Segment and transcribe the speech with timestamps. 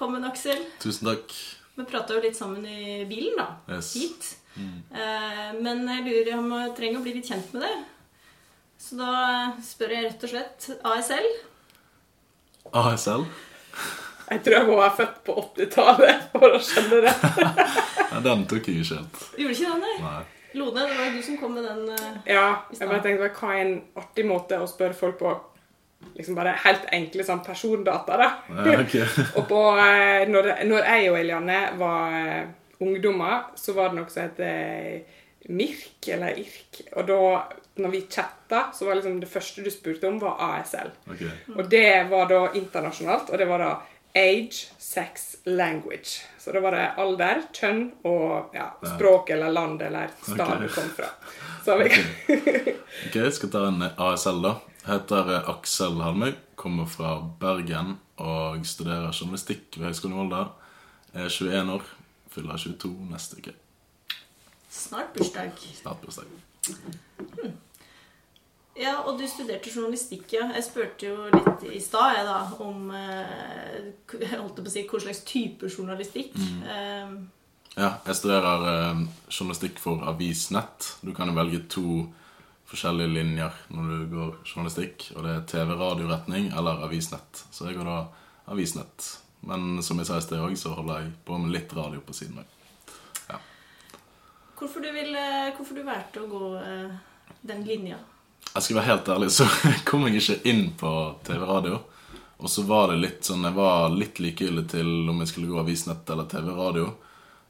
[0.00, 0.58] Velkommen, Aksel.
[0.80, 1.49] Tusen takk.
[1.80, 3.48] Vi prata jo litt sammen i bilen, da.
[3.76, 3.92] Yes.
[3.96, 4.30] Hit.
[4.60, 7.74] Eh, men jeg lurer om jeg trenger å bli litt kjent med det.
[8.80, 9.12] Så da
[9.64, 11.28] spør jeg rett og slett ASL.
[12.76, 13.24] ASL?
[14.30, 17.14] Jeg tror jeg må være født på 80-tallet for å skjønne det.
[18.10, 19.18] Ja, den tok jeg ikke helt.
[19.38, 19.96] Gjorde ikke den, nei?
[20.02, 20.22] Nei.
[20.58, 21.84] Lone, det var du som kom med den.
[21.94, 25.34] Uh, Ja, jeg bare tenkte hva er en artig måte å spørre folk på
[26.14, 28.28] liksom bare helt enkle sånn persondata, da.
[28.66, 28.96] Ja, ok.
[29.38, 32.44] Og på, eh, når, når jeg og Eliane var eh,
[32.84, 35.18] ungdommer, så var det noe som het eh,
[35.50, 36.82] MIRK, eller IRK.
[36.96, 37.20] Og da,
[37.80, 40.92] når vi chatta, så var liksom det første du spurte om, var ASL.
[41.10, 41.24] Ok.
[41.56, 43.72] Og det var da internasjonalt, og det var da
[44.14, 46.20] age, sex, language.
[46.38, 50.66] Så da var det alder, kjønn og ja, språk eller land eller stad okay.
[50.66, 51.10] du kom fra.
[51.64, 52.10] Så vi kan
[53.06, 54.56] Ok, jeg skal ta en ASL, da.
[54.88, 56.34] Heter eh, Aksel Halmøy.
[56.58, 60.44] Kommer fra Bergen og studerer journalistikk ved Høgskolen i Volda.
[61.14, 61.88] Er 21 år.
[62.30, 63.56] Fyller 22 neste uke.
[64.70, 65.50] Snart bursdag.
[65.82, 67.60] Snart bursdag.
[68.78, 70.46] Ja, og du studerte journalistikk, ja.
[70.54, 74.84] Jeg spurte jo litt i stad, jeg, da, om eh, Jeg holdt på å si
[74.86, 76.36] hva slags type journalistikk.
[76.38, 77.18] Eh,
[77.76, 80.94] Ja, jeg studerer eh, journalistikk for Avisnett.
[81.06, 81.84] Du kan jo velge to
[82.70, 85.10] forskjellige linjer når du går journalistikk.
[85.16, 87.44] Og det er TV-radioretning eller Avisnett.
[87.50, 87.98] Så jeg går da
[88.50, 89.10] Avisnett.
[89.46, 92.16] Men som jeg sa i sted òg, så holder jeg på med litt radio på
[92.16, 92.56] siden òg.
[94.60, 96.98] hvorfor, du ville, hvorfor du valgte å gå eh,
[97.48, 97.96] den linja?
[98.50, 99.46] Jeg skal være helt ærlig, så
[99.88, 100.90] kom jeg ikke inn på
[101.26, 101.78] TV-radio.
[102.40, 105.60] Og så var det litt sånn Jeg var litt likegyldig til om jeg skulle gå
[105.60, 106.88] Avisnett eller TV-radio.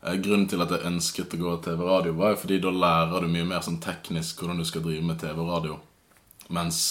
[0.03, 3.33] Eh, Grunnen til at jeg ønsket å gå TV-radio, var jo fordi da lærer du
[3.33, 5.79] mye mer sånn teknisk hvordan du skal drive med TV og radio.
[6.53, 6.83] Mens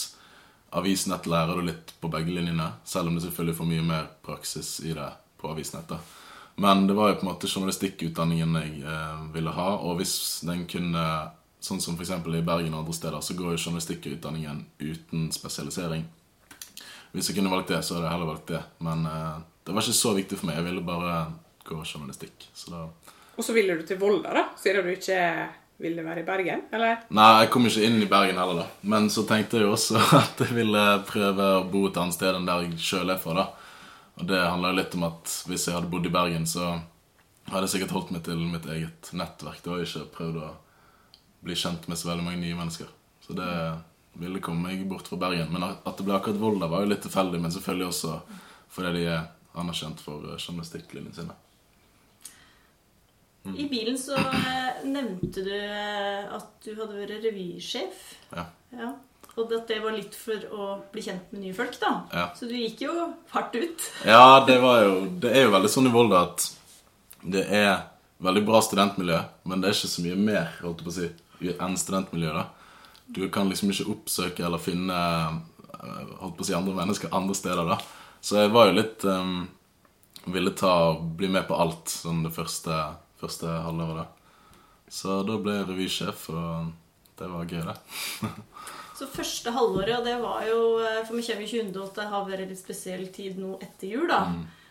[0.73, 4.79] Avisnett lærer du litt på begge linjene, selv om du selvfølgelig får mye mer praksis
[4.85, 5.09] i det
[5.41, 6.15] på avisnettet.
[6.59, 10.15] Men det var jo på en måte journalistikkutdanningen jeg eh, ville ha, og hvis
[10.49, 11.05] den kunne
[11.59, 12.13] Sånn som f.eks.
[12.15, 16.05] i Bergen og andre steder, så går jo journalistikkutdanningen uten spesialisering.
[17.11, 18.61] Hvis jeg kunne valgt det, så hadde jeg heller valgt det.
[18.85, 20.59] Men eh, det var ikke så viktig for meg.
[20.59, 21.15] Jeg ville bare
[21.67, 22.47] gå journalistikk.
[22.53, 22.85] Så da
[23.35, 25.19] Og så ville du til Volda, da, siden du ikke
[25.79, 26.63] ville være i Bergen?
[26.75, 27.03] Eller?
[27.15, 28.87] Nei, jeg kom ikke inn i Bergen heller, da.
[28.93, 32.35] Men så tenkte jeg jo også at jeg ville prøve å bo et annet sted
[32.35, 33.47] enn der jeg sjøl er fra, da.
[34.19, 36.73] Og det handler jo litt om at hvis jeg hadde bodd i Bergen, så
[37.49, 40.49] hadde jeg sikkert holdt meg til mitt eget nettverk da, og ikke prøvd å
[41.45, 42.89] bli kjent med så veldig mange nye mennesker.
[43.23, 43.49] Så det
[44.19, 45.51] ville komme meg bort fra Bergen.
[45.53, 48.15] Men at det ble akkurat Volda, var jo litt tilfeldig, men selvfølgelig også
[48.69, 51.37] fordi de er anerkjent for eh, journalistikklinjene sine.
[53.57, 58.01] I bilen så eh, nevnte du eh, at du hadde vært revysjef.
[58.35, 58.45] Ja.
[58.75, 58.91] Ja.
[59.39, 61.93] Og at det var litt for å bli kjent med nye folk, da.
[62.11, 62.25] Ja.
[62.35, 62.93] Så du gikk jo
[63.31, 63.85] hardt ut.
[64.05, 66.49] Ja, det var jo Det er jo veldig sånn i Volda at
[67.19, 67.85] det er
[68.23, 69.17] veldig bra studentmiljø,
[69.47, 71.07] men det er ikke så mye mer holdt jeg på å si,
[71.41, 72.33] enn studentmiljø.
[72.33, 72.45] da.
[73.07, 77.37] Du kan liksom ikke oppsøke eller finne eh, holdt på å si, andre mennesker andre
[77.37, 77.65] steder.
[77.65, 77.79] da.
[78.21, 79.47] Så jeg var jo litt um,
[80.29, 82.75] Ville ta og bli med på alt sånn det første,
[83.21, 84.03] første halvåret.
[84.03, 84.35] da.
[84.91, 86.73] Så da ble jeg revysjef, og
[87.17, 88.31] det var gøy, det.
[88.99, 92.07] Så første halvåret, og det var jo eh, For vi kommer ikke unna at det
[92.11, 94.25] har vært litt spesiell tid nå etter jul, da.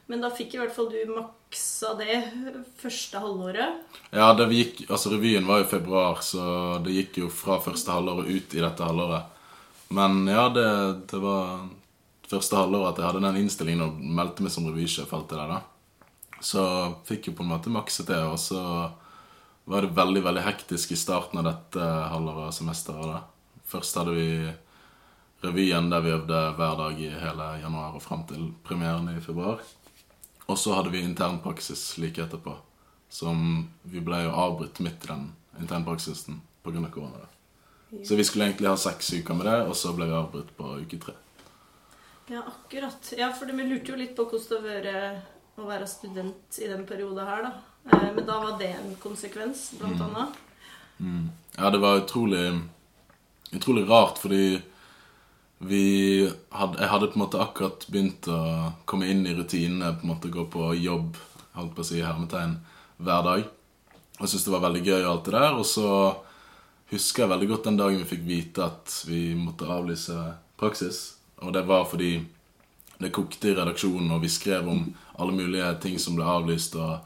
[0.08, 2.22] Men da fikk i hvert fall du maksa det
[2.80, 3.82] første halvåret.
[4.08, 8.30] Ja, det gikk, altså revyen var i februar, så det gikk jo fra første halvåret
[8.30, 9.34] ut i dette halvåret.
[9.92, 10.68] Men ja, det,
[11.12, 11.66] det var
[12.28, 15.12] første halvåret at jeg hadde den innstillingen og meldte meg som revysjef.
[15.12, 15.60] alt det da.
[16.41, 16.65] Så
[17.09, 18.62] fikk jo på en måte makset det, og så
[19.68, 21.84] var det veldig veldig hektisk i starten av dette
[22.15, 23.12] halvåret semesteret.
[23.12, 23.60] da.
[23.68, 24.28] Først hadde vi
[25.44, 29.60] revyen der vi øvde hver dag i hele januar og fram til premieren i februar.
[30.48, 32.54] Og så hadde vi internpraksis like etterpå.
[33.09, 36.91] Som vi ble jo avbrutt midt i den internpraksisen pga.
[36.92, 37.24] korona.
[37.91, 38.04] Ja.
[38.04, 40.74] Så vi skulle egentlig ha seks uker med det, og så ble vi avbrutt på
[40.83, 41.15] uke tre.
[42.28, 43.12] Ja, akkurat.
[43.16, 46.68] Ja, for vi lurte jo litt på hvordan det har vært å være student i
[46.68, 47.53] den perioden her, da.
[47.89, 50.36] Eh, Men da var det en konsekvens, blant annet.
[51.56, 52.60] Ja, det var utrolig
[53.50, 54.60] Utrolig rart, fordi
[55.59, 58.41] vi hadde, Jeg hadde på en måte akkurat begynt å
[58.87, 61.16] komme inn i rutinene, på en måte gå på jobb,
[61.59, 62.59] holdt på å si hermetegn,
[62.99, 63.45] hver dag.
[64.19, 65.59] Og jeg syntes det var veldig gøy og alt det der.
[65.59, 65.91] Og så
[66.93, 70.16] husker jeg veldig godt den dagen vi fikk vite at vi måtte avlyse
[70.59, 71.03] praksis.
[71.43, 72.16] Og det var fordi
[72.99, 74.89] det kokte i redaksjonen, og vi skrev om
[75.19, 76.99] alle mulige ting som ble avlyst, og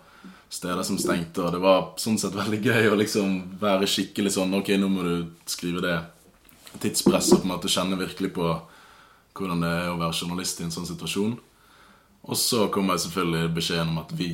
[0.53, 4.53] steder som stengte, og det var sånn sett veldig gøy å liksom være skikkelig sånn
[4.59, 5.15] Ok, nå må du
[5.49, 5.97] skrive det.
[6.81, 8.47] Tidspress og på en måte kjenne virkelig på
[9.37, 11.37] hvordan det er å være journalist i en sånn situasjon.
[12.23, 14.31] Og så kommer jeg selvfølgelig beskjeden om at vi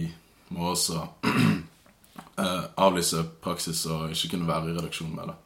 [0.54, 1.04] må også
[2.42, 5.36] eh, avlyse praksis og ikke kunne være i redaksjonen med det.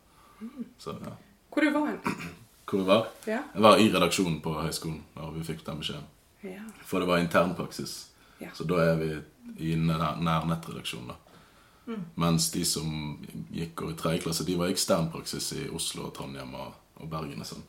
[0.82, 1.16] Så, ja.
[1.52, 2.00] Hvor du var hen?
[2.68, 3.10] Hvor du var?
[3.28, 3.42] Ja.
[3.54, 6.08] Jeg var i redaksjonen på høyskolen da vi fikk den beskjeden.
[6.42, 6.64] Ja.
[6.88, 7.98] For det var internpraksis.
[8.42, 8.50] Ja.
[8.56, 9.10] Så da er vi
[9.70, 11.12] i nær, nær nettredaksjonen.
[11.12, 11.18] da.
[12.14, 13.18] Mens de som
[13.50, 17.08] gikk over i tredje klasse, de var i eksternpraksis i Oslo, og Trondheim og, og
[17.10, 17.40] Bergen.
[17.40, 17.62] og sånn.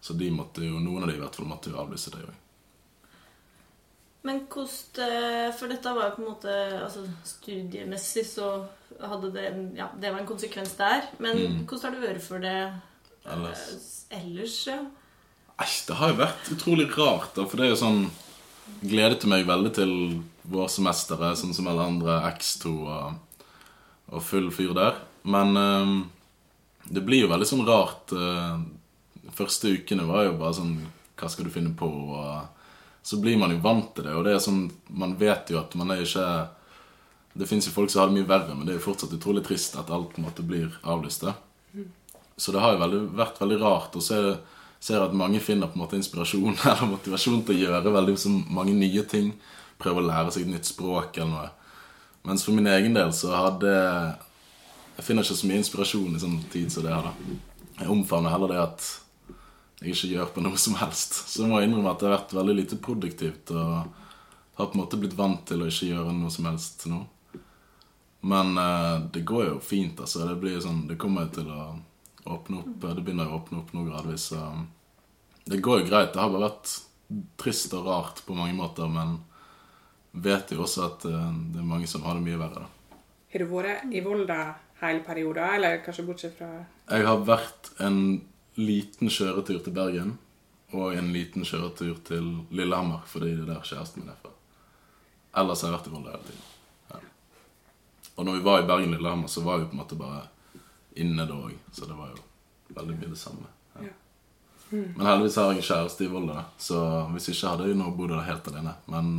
[0.00, 2.34] Så de måtte jo, noen av de i hvert fall måtte jo avlyse det òg.
[4.26, 8.48] Men hvordan eh, For dette var jo på en måte altså, Studiemessig så
[9.00, 9.44] hadde det
[9.78, 11.06] Ja, det var en konsekvens der.
[11.22, 11.66] Men Mm.
[11.66, 12.56] hvordan har det vært for det
[13.28, 13.62] Ellers
[14.10, 14.56] eh, ellers?
[14.66, 14.80] Ja?
[15.58, 17.44] Nei, det har jo vært utrolig rart, da.
[17.46, 18.10] For det er jo sånn
[18.82, 19.92] Gledet meg veldig til
[20.52, 23.14] vårsemesteret, sånn som alle andre X2 og,
[24.12, 24.98] og full fyr der.
[25.24, 25.94] Men eh,
[26.88, 28.12] det blir jo veldig sånn rart.
[28.12, 30.76] eh, første ukene var jo bare sånn
[31.18, 31.86] Hva skal du finne på?
[31.88, 35.58] Og så blir man jo vant til det, og det er sånn Man vet jo
[35.60, 36.26] at man er ikke
[37.34, 39.44] Det fins jo folk som har det mye verre, men det er jo fortsatt utrolig
[39.46, 41.26] trist at alt på en måte blir avlyst.
[42.36, 43.94] Så det har jo veldig, vært veldig rart.
[43.94, 44.26] Og så er
[44.80, 48.16] ser jeg at mange finner på en måte inspirasjon eller motivasjon til å gjøre veldig
[48.54, 49.32] mange nye ting.
[49.78, 51.48] Prøve å lære seg et nytt språk eller noe.
[52.26, 53.72] Mens for min egen del så hadde
[54.98, 57.36] Jeg finner ikke så mye inspirasjon i sånn tid som det her, da.
[57.78, 58.86] Jeg omfavner heller det at
[59.78, 61.20] jeg ikke gjør på noe som helst.
[61.30, 63.52] Så jeg må innrømme at det har vært veldig lite produktivt.
[63.54, 63.86] Og
[64.58, 67.04] har på en måte blitt vant til å ikke gjøre noe som helst nå.
[68.26, 70.24] Men eh, det går jo fint, altså.
[70.26, 71.68] Det blir sånn, det kommer jo til å
[72.34, 72.72] åpne opp.
[72.82, 74.32] Det begynner å åpne opp nå gradvis.
[74.32, 74.42] Så
[75.46, 76.10] det går jo greit.
[76.10, 76.74] Det har bare vært
[77.38, 79.20] trist og rart på mange måter, men
[80.10, 82.66] vet jo også at eh, det er mange som har det mye verre.
[83.28, 84.40] Har du vært i Volda
[84.80, 86.48] hele perioden, eller kanskje bortsett fra
[86.88, 88.00] Jeg har vært en
[88.58, 90.16] liten kjøretur til Bergen
[90.76, 94.32] og en liten kjøretur til Lillehammer, fordi det er der kjæresten min er fra.
[95.40, 96.44] Ellers har jeg vært i Volda hele tiden.
[96.90, 97.00] Ja.
[98.16, 100.26] Og når vi var i Bergen Lillehammer, så var vi på en måte bare
[100.98, 103.48] inne da òg, så det var jo veldig mye det samme.
[103.78, 103.88] Ja.
[103.88, 103.94] Ja.
[104.70, 106.80] Men heldigvis har jeg en kjæreste i Volda, så
[107.14, 108.74] hvis ikke hadde jeg nå bodd der helt alene.
[108.92, 109.14] Men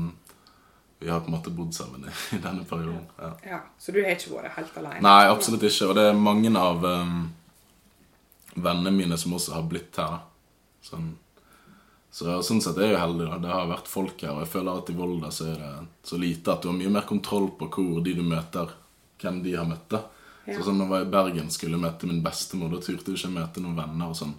[1.00, 3.06] vi har på en måte bodd sammen i, i denne perioden.
[3.20, 3.32] Ja.
[3.48, 5.04] Ja, Så du har ikke vært helt alene?
[5.06, 5.88] Nei, absolutt ikke.
[5.92, 7.22] Og det er mange av um,
[8.56, 10.18] vennene mine som også har blitt her.
[10.18, 10.20] da.
[10.90, 11.10] Sånn,
[12.12, 13.30] så sånn sett er jeg jo heldig.
[13.30, 13.38] da.
[13.46, 15.72] Det har vært folk her, og jeg føler at i Volda så er det
[16.12, 18.76] så lite at du har mye mer kontroll på hvor de du møter,
[19.22, 19.88] hvem de har møtt.
[19.94, 20.04] da.
[20.50, 20.58] Ja.
[20.58, 23.36] Så sånn når jeg var i Bergen skulle møte min bestemor, da turte jeg ikke
[23.38, 24.36] møte noen venner og sånn.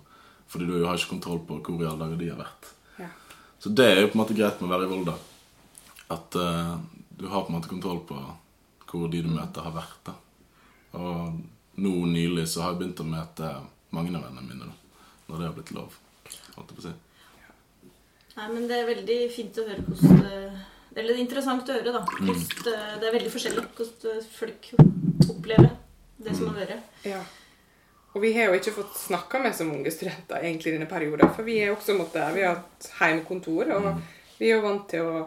[0.50, 2.70] Fordi du har ikke kontroll på hvor i alle dager de har vært.
[2.98, 3.08] Ja.
[3.62, 5.14] Så det er jo på en måte greit med å være i Volda.
[6.10, 6.76] At uh,
[7.16, 8.18] du har på en måte kontroll på
[8.90, 10.08] hvor de du møter, har vært.
[10.08, 10.16] da.
[10.98, 13.50] Og nå nylig så har jeg begynt å møte
[13.94, 14.66] mange av vennene mine.
[14.66, 15.94] da, Når det har blitt lov.
[16.56, 16.96] holdt jeg på å si.
[18.36, 22.00] Nei, men det er veldig fint å høre hvordan det Eller interessant å høre, da.
[22.02, 24.70] Hvordan det, det er veldig forskjellig hvordan folk
[25.30, 25.70] opplever
[26.20, 26.88] det som har vært.
[27.06, 27.20] Ja.
[28.10, 31.30] Og vi har jo ikke fått snakka med så mange studenter egentlig i denne perioden,
[31.30, 33.86] for vi er også måttet, vi har hatt heimekontor, og
[34.40, 35.20] vi er jo vant til å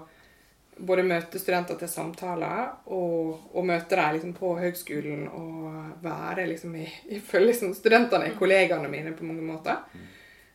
[0.86, 6.76] både møte studenter til samtaler og, og møte dem liksom på høgskolen og være liksom
[6.80, 9.84] i, i følge liksom studentene er kollegaene mine på mange måter.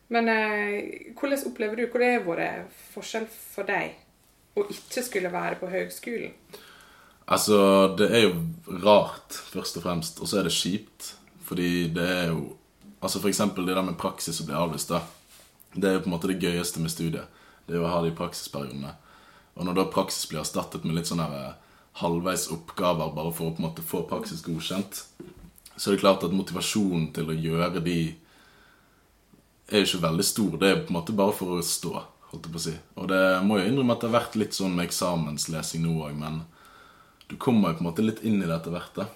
[0.09, 3.97] Men eh, hvordan opplever du Hvor det har vært forskjell for deg
[4.57, 6.33] å ikke skulle være på høgskolen?
[7.29, 7.59] Altså,
[7.97, 10.17] det er jo rart, først og fremst.
[10.19, 11.13] Og så er det kjipt.
[11.45, 12.55] Fordi det er jo
[12.99, 14.89] Altså eksempel det der med praksis som blir avlyst.
[14.89, 14.99] da
[15.73, 17.29] Det er jo på en måte det gøyeste med studiet.
[17.65, 18.91] Det er jo å ha de praksisperiodene.
[19.59, 21.51] Og når da praksis blir erstattet med litt eh,
[21.99, 25.03] halvveis oppgaver bare for å på en måte få praksis godkjent,
[25.75, 27.99] så er det klart at motivasjonen til å gjøre de
[29.69, 30.55] er jo ikke veldig stor.
[30.59, 31.91] Det er på en måte bare for å stå,
[32.31, 32.75] holdt jeg på å si.
[32.99, 36.15] Og det må jo innrømme at det har vært litt sånn med eksamenslesing nå òg,
[36.19, 36.41] men
[37.29, 38.95] du kommer jo på en måte litt inn i det etter hvert.
[38.95, 39.09] da.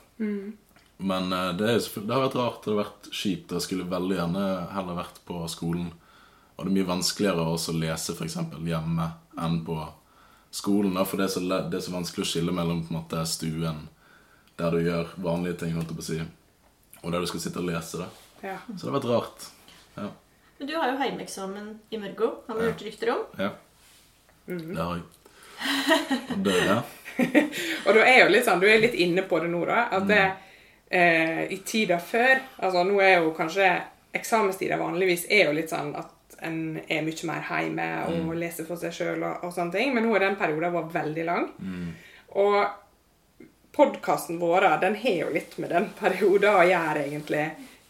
[1.03, 3.55] Men eh, det, er, det har vært rart, det har vært kjipt.
[3.55, 4.45] Jeg skulle veldig gjerne
[4.75, 5.89] heller vært på skolen.
[6.53, 9.09] Og det er mye vanskeligere å lese eksempel, hjemme
[9.39, 9.99] enn på skolen.
[10.53, 13.23] Da, for det er, så, det er så vanskelig å skille mellom på en måte
[13.25, 13.87] stuen,
[14.59, 16.19] der du gjør vanlige ting, holdt jeg på å si,
[17.01, 17.97] og der du skal sitte og lese.
[18.03, 18.07] da.
[18.43, 18.57] Ja.
[18.77, 19.47] Så det har vært rart.
[19.97, 20.09] Ja.
[20.59, 22.71] Men du har jo heimeeksamen i Mørgo, har vi Ja.
[22.71, 23.23] hørt rykter om.
[23.39, 23.49] ja.
[24.45, 25.03] Det har jeg.
[26.35, 26.81] Og det, ja.
[27.87, 29.87] og da er jo litt sånn, du er litt inne på det nå, da.
[29.95, 30.23] At det,
[30.91, 33.69] eh, i tida før altså Nå er jo kanskje
[34.13, 36.11] eksamenstida vanligvis er jo litt sånn at
[36.43, 36.57] en
[36.87, 40.15] er mye mer hjemme og leser for seg sjøl og, og sånne ting, men nå
[40.15, 41.47] er den perioden var veldig lang.
[42.39, 42.57] Og
[43.73, 47.45] podkasten vår den har jo litt med den perioden å gjøre, egentlig,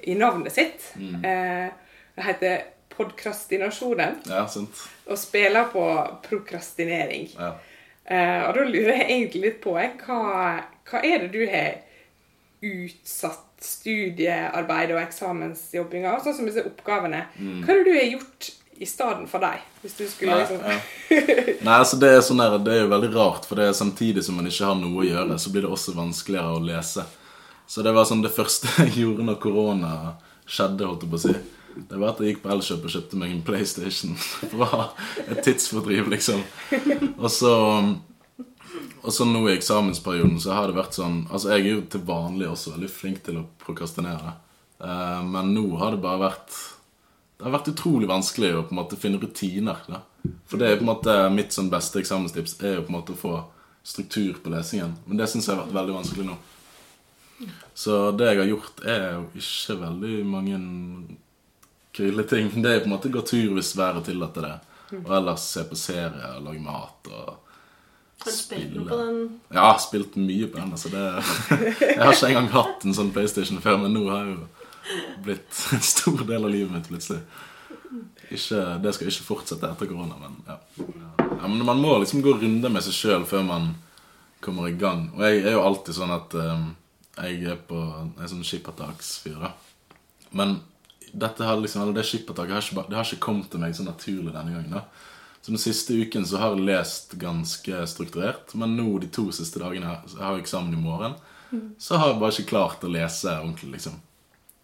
[0.08, 0.90] i navnet sitt.
[1.00, 1.68] Eh,
[2.16, 2.62] det heter
[2.94, 4.78] Podkrastinasjonen, Ja, sant.
[5.10, 5.84] og spiller på
[6.28, 7.30] prokrastinering.
[7.40, 7.56] Ja.
[8.06, 10.60] Eh, og da lurer jeg egentlig litt på eh, hva,
[10.92, 11.80] hva er det du har
[12.64, 17.24] utsatt studiearbeid og eksamensjobbing av, sånn som disse oppgavene.
[17.64, 18.50] Hva er det du har gjort
[18.84, 19.64] i stedet for deg?
[19.84, 20.78] Hvis du skulle Nei, liksom ja.
[21.68, 24.24] Nei, altså det er sånn der, det er jo veldig rart, for det er samtidig
[24.26, 27.06] som man ikke har noe å gjøre, så blir det også vanskeligere å lese.
[27.68, 29.92] Så det var sånn det første jeg gjorde når korona
[30.44, 31.36] skjedde, holdt jeg på å si.
[31.74, 34.84] Det var at jeg gikk på Elkjøp og kjøpte meg en PlayStation for å ha
[35.24, 36.44] et tidsfordriv, liksom.
[37.16, 37.54] Og så
[39.02, 42.04] og så nå i eksamensperioden så har det vært sånn Altså, jeg er jo til
[42.08, 44.38] vanlig også veldig flink til å prokrastinere.
[44.80, 46.56] Uh, men nå har det bare vært
[47.38, 49.84] Det har vært utrolig vanskelig å på en måte finne rutiner.
[49.90, 50.04] da.
[50.48, 53.16] For det er på en måte mitt sånn beste eksamenstips er jo på en måte
[53.16, 53.36] å få
[53.84, 54.96] struktur på lesingen.
[55.06, 56.38] Men det syns jeg har vært veldig vanskelig nå.
[57.76, 60.60] Så det jeg har gjort, er jo ikke veldig mange
[61.94, 62.52] kule ting.
[62.56, 64.54] Det er på en måte gå tur hvis været tillater det.
[65.02, 67.43] Og ellers se på serier, lage mat og
[68.24, 69.24] Har du spilt noe på den?
[69.52, 70.74] ja, spilt mye på den.
[70.76, 71.06] Altså det,
[71.94, 75.64] jeg har ikke engang hatt en sånn PlayStation før, men nå har jeg jo blitt
[75.76, 77.22] en stor del av livet mitt plutselig.
[78.34, 80.58] Ikke, det skal ikke fortsette etter korona, men ja.
[80.80, 81.44] ja.
[81.44, 83.74] Men man må liksom gå runder med seg sjøl før man
[84.44, 85.10] kommer i gang.
[85.18, 86.70] Og jeg er jo alltid sånn at um,
[87.20, 89.52] jeg er på en sånn skippertaksfyr.
[90.34, 90.58] Men
[91.14, 94.80] dette har liksom, det skippertaket har har ikke kommet til meg så naturlig denne gangen.
[94.80, 95.12] da.
[95.46, 99.98] Den siste uken så har jeg lest ganske strukturert, men nå de to siste dagene
[100.08, 101.18] så jeg har eksamen i morgen,
[101.78, 103.98] så har jeg bare ikke klart å lese ordentlig, liksom.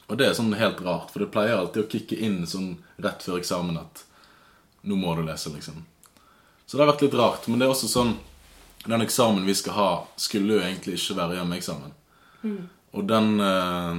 [0.07, 3.21] Og det er sånn helt rart, for det pleier alltid å kicke inn sånn rett
[3.25, 4.05] før eksamen at
[4.87, 5.83] nå må du lese, liksom.
[6.65, 8.17] Så det har vært litt rart, men det er også sånn
[8.87, 11.89] Den eksamen vi skal ha, skulle jo egentlig ikke være hjemmeeksamen.
[12.95, 13.97] Og den eh,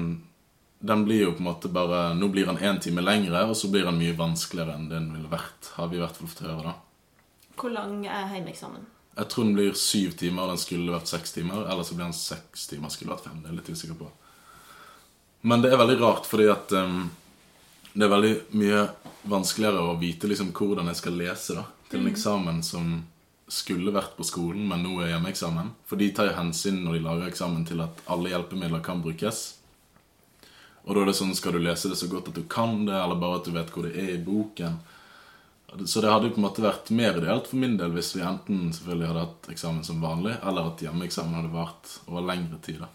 [0.80, 3.68] den blir jo på en måte bare Nå blir den én time lengre, og så
[3.68, 5.74] blir den mye vanskeligere enn den ville vært.
[5.76, 7.52] Har vi i hvert fall fått høre, da.
[7.60, 8.86] Hvor lang er heimeksamen?
[9.18, 11.66] Jeg tror den blir syv timer, og den skulle vært seks timer.
[11.68, 13.42] Eller så blir den seks timer, skulle vært fem.
[13.42, 14.08] Det er jeg litt usikker på.
[15.50, 17.10] Men det er veldig rart, fordi at um,
[17.92, 18.82] det er veldig mye
[19.28, 22.92] vanskeligere å vite liksom hvordan jeg skal lese da, til en eksamen som
[23.50, 25.72] skulle vært på skolen, men nå er hjemmeeksamen.
[25.90, 29.59] For de tar jo hensyn når de lager eksamen til at alle hjelpemidler kan brukes.
[30.90, 32.96] Og da er det sånn, skal du lese det så godt at du kan det,
[32.98, 34.80] eller bare at du vet hvor det er i boken?
[35.86, 38.24] Så det hadde jo på en måte vært mer ideelt for min del hvis vi
[38.26, 42.80] enten selvfølgelig hadde hatt eksamen som vanlig, eller at hjemmeeksamen hadde vart over lengre tid
[42.82, 42.88] da,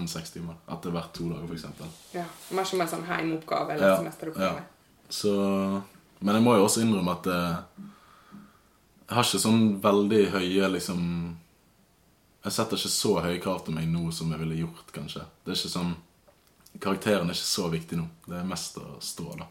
[0.00, 0.56] enn seks timer.
[0.70, 1.92] Hadde vært to dager, f.eks.
[2.16, 2.24] Ja,
[2.56, 4.64] Mer som en sånn heimeoppgave eller Ja, semesteroppgave.
[5.12, 5.36] Så
[6.24, 7.42] Men jeg må jo også innrømme at det,
[9.04, 11.02] jeg har ikke sånn veldig høye liksom
[12.46, 15.28] Jeg setter ikke så høye krav til meg nå som jeg ville gjort, kanskje.
[15.44, 15.96] Det er ikke sånn
[16.82, 18.06] Karakteren er ikke så viktig nå.
[18.26, 19.46] Det er mest å stå, da.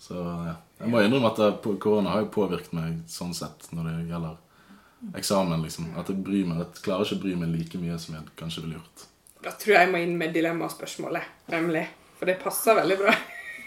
[0.00, 0.54] Så ja.
[0.80, 5.60] Jeg må innrømme at korona har jo påvirket meg sånn sett når det gjelder eksamen,
[5.66, 5.90] liksom.
[6.00, 8.64] At jeg bryr meg Jeg klarer ikke å bry meg like mye som jeg kanskje
[8.64, 9.06] ville gjort.
[9.44, 11.86] Da tror jeg jeg må inn med dilemmaspørsmålet, nemlig.
[12.18, 13.14] For det passer veldig bra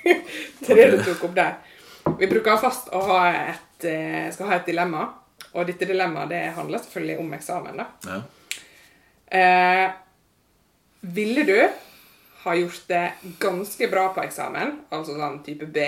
[0.66, 1.56] til det du tok opp der.
[2.20, 5.08] Vi bruker fast å ha et, eh, skal ha et dilemma,
[5.54, 7.82] og dette dilemmaet det handler selvfølgelig om eksamen.
[7.82, 7.88] da.
[8.10, 8.20] Ja.
[9.34, 9.88] Eh,
[11.14, 11.58] ville du
[12.44, 13.04] ha gjort det
[13.40, 15.84] ganske bra på eksamen, altså sånn type B,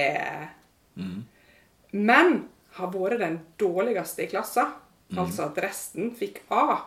[1.92, 2.38] men
[2.76, 4.72] har vært den dårligste i klassen,
[5.16, 6.80] altså at resten fikk A?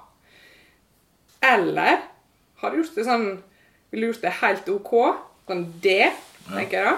[1.40, 2.02] Eller
[2.60, 3.28] har gjort det sånn
[3.88, 4.90] Ville gjort det helt OK,
[5.48, 5.94] sånn D,
[6.48, 6.96] tenker jeg da?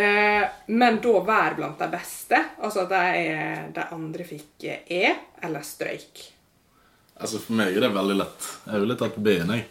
[0.00, 5.02] Eh, men da være blant de beste, altså at de andre fikk E
[5.42, 6.22] eller strøyk.
[7.20, 8.48] Altså For meg er det veldig lett.
[8.70, 9.66] Jeg ville tatt B-en, jeg.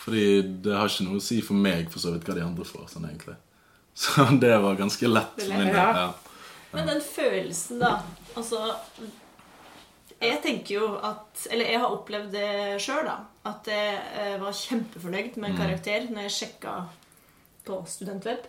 [0.00, 0.24] Fordi
[0.64, 2.86] det har ikke noe å si for meg for så vidt hva de andre får.
[2.94, 3.36] sånn egentlig.
[4.00, 5.68] Så det var ganske lett for min.
[5.74, 5.88] Ja.
[5.98, 6.10] Ja.
[6.72, 7.96] Men den følelsen, da
[8.38, 8.60] Altså
[10.20, 13.16] Jeg tenker jo at Eller jeg har opplevd det sjøl, da.
[13.50, 16.74] At jeg eh, var kjempefornøyd med en karakter når jeg sjekka
[17.66, 18.44] på Studentweb.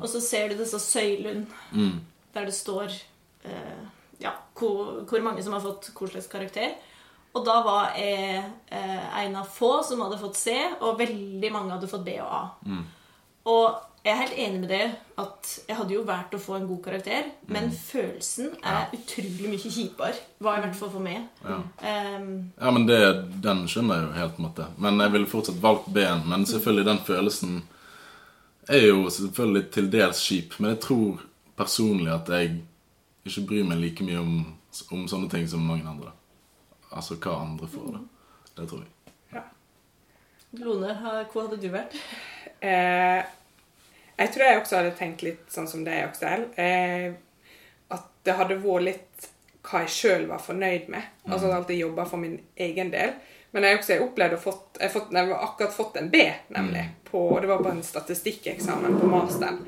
[0.00, 2.00] Og så ser du disse søylene Mm.
[2.34, 2.90] der det står
[3.44, 3.82] eh,
[4.20, 6.74] ja, hvor, hvor mange som har fått hva slags karakter.
[7.32, 11.72] Og da var jeg eh, en av få som hadde fått C, og veldig mange
[11.76, 12.42] hadde fått B og A.
[13.52, 14.86] Og jeg er helt enig med det
[15.22, 19.70] at jeg hadde jo valgt å få en god karakter, men følelsen er utrolig mye
[19.70, 20.16] kjipere.
[20.42, 21.28] Var i hvert fall for meg.
[21.46, 21.58] Ja.
[22.18, 22.98] um, Ja, men det,
[23.44, 24.66] den skjønner jeg jo helt på en måte.
[24.82, 26.24] Men jeg ville fortsatt valgt B-en.
[26.32, 27.60] Men selvfølgelig, den følelsen
[28.68, 30.58] er jo selvfølgelig til dels kjip.
[30.58, 31.22] Men jeg tror
[31.58, 32.56] personlig at jeg
[33.30, 34.34] ikke bryr meg like mye om,
[34.90, 36.10] om sånne ting som mange andre.
[36.92, 38.02] Altså hva andre får, da.
[38.56, 38.88] Det tror jeg.
[40.60, 40.92] Lone,
[41.32, 41.96] hvor hadde du vært?
[42.62, 43.24] Eh,
[44.14, 46.44] jeg tror jeg også hadde tenkt litt sånn som deg, Aksel.
[46.54, 47.08] Eh,
[47.90, 49.26] at det hadde vært litt
[49.66, 51.08] hva jeg sjøl var fornøyd med.
[51.26, 53.16] Altså at jeg alltid jobba for min egen del.
[53.50, 56.22] Men jeg har også opplevd å fått, jeg fått, jeg har akkurat fått en B,
[56.54, 56.84] nemlig.
[57.10, 59.58] På, det var på en statistikkeksamen på masteren.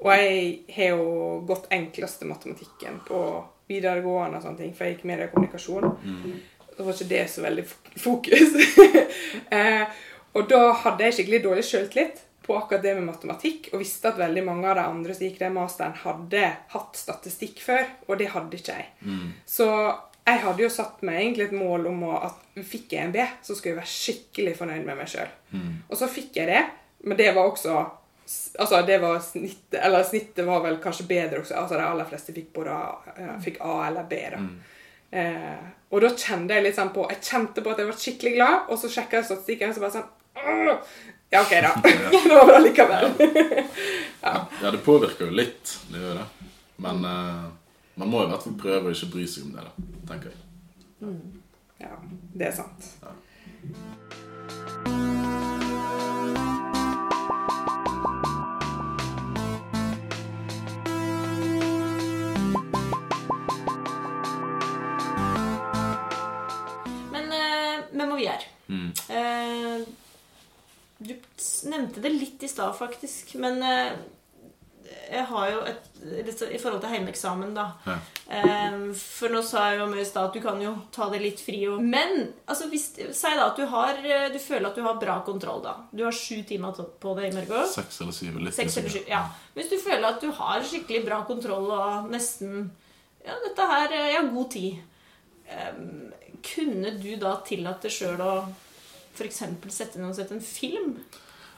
[0.00, 1.12] Og jeg har jo
[1.52, 3.20] gått enkleste matematikken på
[3.68, 5.86] videregående og sånne ting, for jeg gikk med i kommunikasjon.
[6.78, 7.66] Da var ikke det så veldig
[7.98, 8.56] fokus.
[9.58, 10.00] eh,
[10.38, 14.20] og da hadde jeg skikkelig dårlig sjøltillit på akkurat det med matematikk, og visste at
[14.20, 18.30] veldig mange av de andre som gikk den masteren, hadde hatt statistikk før, og det
[18.32, 18.86] hadde ikke jeg.
[19.44, 19.66] Så
[20.28, 23.26] jeg hadde jo satt meg egentlig et mål om å, at fikk jeg en B,
[23.44, 25.28] så skulle jeg være skikkelig fornøyd med meg sjøl.
[25.90, 26.62] Og så fikk jeg det,
[27.04, 27.78] men det var også
[28.58, 31.54] Altså, det var snittet Eller snittet var vel kanskje bedre også.
[31.56, 34.40] Altså, de aller fleste fikk både A, fikk A eller B, da.
[35.10, 38.32] Eh, og da kjente jeg litt sånn på Jeg kjente på at jeg var skikkelig
[38.34, 40.98] glad, og så sjekka jeg statistikken, og så bare sånn «Åh!»
[41.30, 41.72] Ja, OK, da.
[42.28, 43.10] det var bra likevel.
[44.28, 45.74] Ja, det påvirker jo litt.
[45.92, 46.50] Det gjør det.
[46.84, 47.44] Men eh,
[48.00, 49.88] man må i hvert fall prøve å ikke bry seg om det, da.
[50.08, 51.12] Tenker jeg.
[51.78, 51.94] Ja,
[52.34, 52.88] det er sant.
[53.04, 54.27] Men
[68.00, 68.36] eh, vi må.
[68.68, 68.92] Mm.
[69.08, 69.88] Eh,
[70.98, 71.14] du
[71.70, 73.34] nevnte det litt i stad, faktisk.
[73.38, 73.92] Men eh,
[75.08, 75.84] jeg har jo et
[76.52, 77.66] I forhold til heimeeksamen, da.
[77.86, 77.96] Ja.
[78.38, 81.20] Eh, for nå sa jeg jo mye i stad at du kan jo ta det
[81.22, 81.60] litt fri.
[81.70, 85.00] Og, men altså, hvis, si da at du, har, eh, du føler at du har
[85.00, 85.62] bra kontroll.
[85.64, 85.76] da.
[85.92, 87.70] Du har sju timer på det i morgen.
[87.72, 88.42] Seks eller syv.
[88.42, 89.24] Litt Seks eller syv, ja.
[89.56, 92.70] Hvis du føler at du har skikkelig bra kontroll og nesten
[93.26, 94.78] Ja, dette her Jeg har god tid.
[95.48, 96.12] Em,
[96.44, 98.32] kunne du da tillatt deg sjøl å
[99.18, 99.42] f.eks.
[99.74, 100.94] sette ned og sette en film?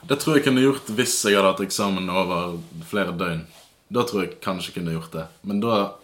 [0.01, 2.55] Det tror jeg kunne gjort hvis jeg hadde hatt eksamen over
[2.89, 3.43] flere døgn.
[3.91, 5.27] Da tror jeg kanskje kunne gjort det.
[5.41, 5.97] Men da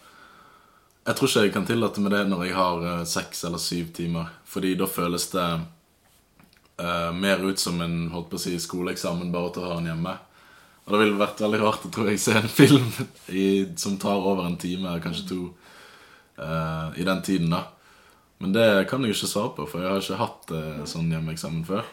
[1.08, 3.94] Jeg tror ikke jeg kan tillate meg det når jeg har eh, seks eller syv
[3.96, 4.28] timer.
[4.44, 5.46] Fordi da føles det
[6.84, 9.88] uh, mer ut som en holdt på å si, skoleeksamen bare til å ha den
[9.88, 10.18] hjemme.
[10.84, 12.92] Og det ville vært veldig rart å tror jeg se en film
[13.32, 13.46] i,
[13.80, 15.40] som tar over en time, kanskje to,
[16.44, 17.56] uh, i den tiden.
[17.56, 17.64] da.
[18.40, 21.64] Men det kan jeg ikke svare på, for jeg har ikke hatt eh, sånn hjemmeeksamen
[21.66, 21.86] før.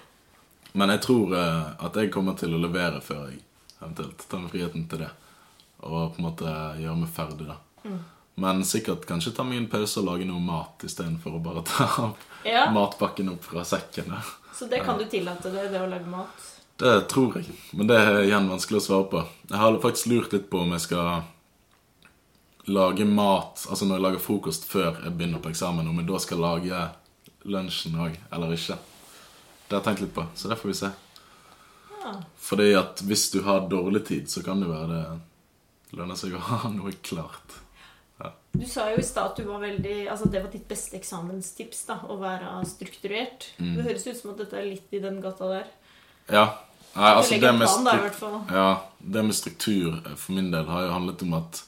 [0.76, 3.40] Men jeg tror eh, at jeg kommer til å levere før jeg
[3.80, 5.10] eventuelt tar meg friheten til det.
[5.84, 7.56] Og på en måte gjøre meg ferdig, da.
[8.40, 12.10] Men sikkert kanskje ta meg en pause og lage noe mat istedenfor å bare ta
[12.44, 12.66] Ja.
[12.74, 14.08] matpakken opp fra sekken.
[14.12, 14.20] da.
[14.54, 16.50] Så det kan du tillate deg, det å lage mat?
[16.76, 17.52] Det tror jeg.
[17.72, 19.20] Men det er igjen vanskelig å svare på.
[19.48, 21.22] Jeg har faktisk lurt litt på om jeg skal
[22.70, 26.20] lage mat Altså når jeg lager frokost før jeg begynner på eksamen, om jeg da
[26.22, 26.84] skal lage
[27.44, 28.78] lunsjen òg, eller ikke.
[29.64, 30.90] Det har jeg tenkt litt på, så det får vi se.
[32.04, 32.14] Ja.
[32.46, 36.42] Fordi at hvis du har dårlig tid, så kan det være det lønner seg å
[36.48, 37.60] ha noe klart.
[38.54, 41.80] Du sa jo i stad at du var veldig, altså det var ditt beste eksamenstips.
[41.88, 43.48] da, Å være strukturert.
[43.58, 45.72] Det høres ut som at dette er litt i den gata der.
[46.30, 46.44] Ja.
[46.94, 48.66] Nei, altså det med, plan, da, ja,
[49.02, 51.58] det med struktur eh, for min del har jo handlet om at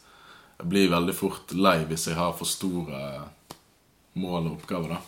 [0.59, 3.01] jeg blir veldig fort lei hvis jeg har for store
[4.16, 4.97] mål og oppgaver.
[4.97, 5.01] da.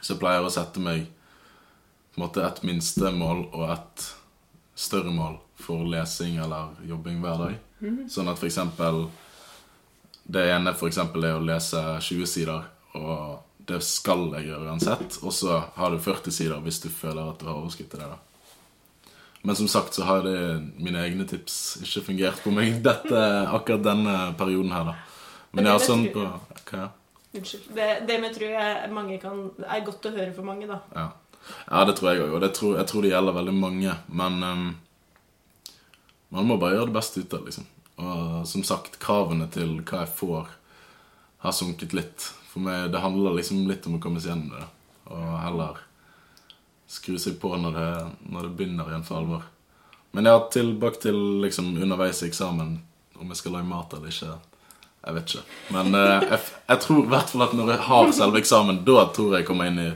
[0.00, 1.06] Så jeg pleier å sette meg
[2.14, 4.06] på en måte et minstemål og et
[4.74, 7.56] større mål for lesing eller jobbing hver dag.
[8.10, 9.08] Sånn at eksempel
[10.24, 12.62] Det ene for eksempel er å lese 20 sider,
[12.96, 15.18] og det skal jeg gjøre uansett.
[15.20, 18.08] Og så har du 40 sider hvis du føler at du har overskudd til det.
[18.08, 18.16] da.
[19.44, 20.38] Men som sagt så har det
[20.80, 24.94] mine egne tips ikke fungert på meg dette, akkurat denne perioden her, da.
[25.54, 26.24] Men jeg har sånn på.
[26.70, 26.86] Hva?
[27.34, 27.66] Unnskyld.
[27.76, 30.80] Det, det med tror jeg mange kan, er godt å høre for mange, da.
[30.96, 31.06] Ja.
[31.68, 32.34] ja, det tror jeg òg.
[32.38, 33.96] Og det tror, jeg tror det gjelder veldig mange.
[34.08, 34.66] Men um,
[36.34, 37.70] man må bare gjøre det beste ut av det, liksom.
[38.00, 40.54] Og som sagt, kravene til hva jeg får,
[41.44, 42.30] har sunket litt.
[42.48, 44.68] For meg, det handler liksom litt om å komme seg gjennom det.
[45.12, 45.84] Og heller
[46.94, 47.90] skru seg på når det,
[48.30, 49.44] når det begynner igjen for alvor.
[50.14, 52.76] Men ja, tilbake til liksom underveis i eksamen,
[53.18, 54.34] om jeg skal lage mat eller ikke.
[55.04, 55.42] Jeg vet ikke.
[55.74, 59.02] Men eh, jeg, jeg tror i hvert fall at når jeg har selve eksamen, da
[59.16, 59.90] tror jeg jeg kommer inn i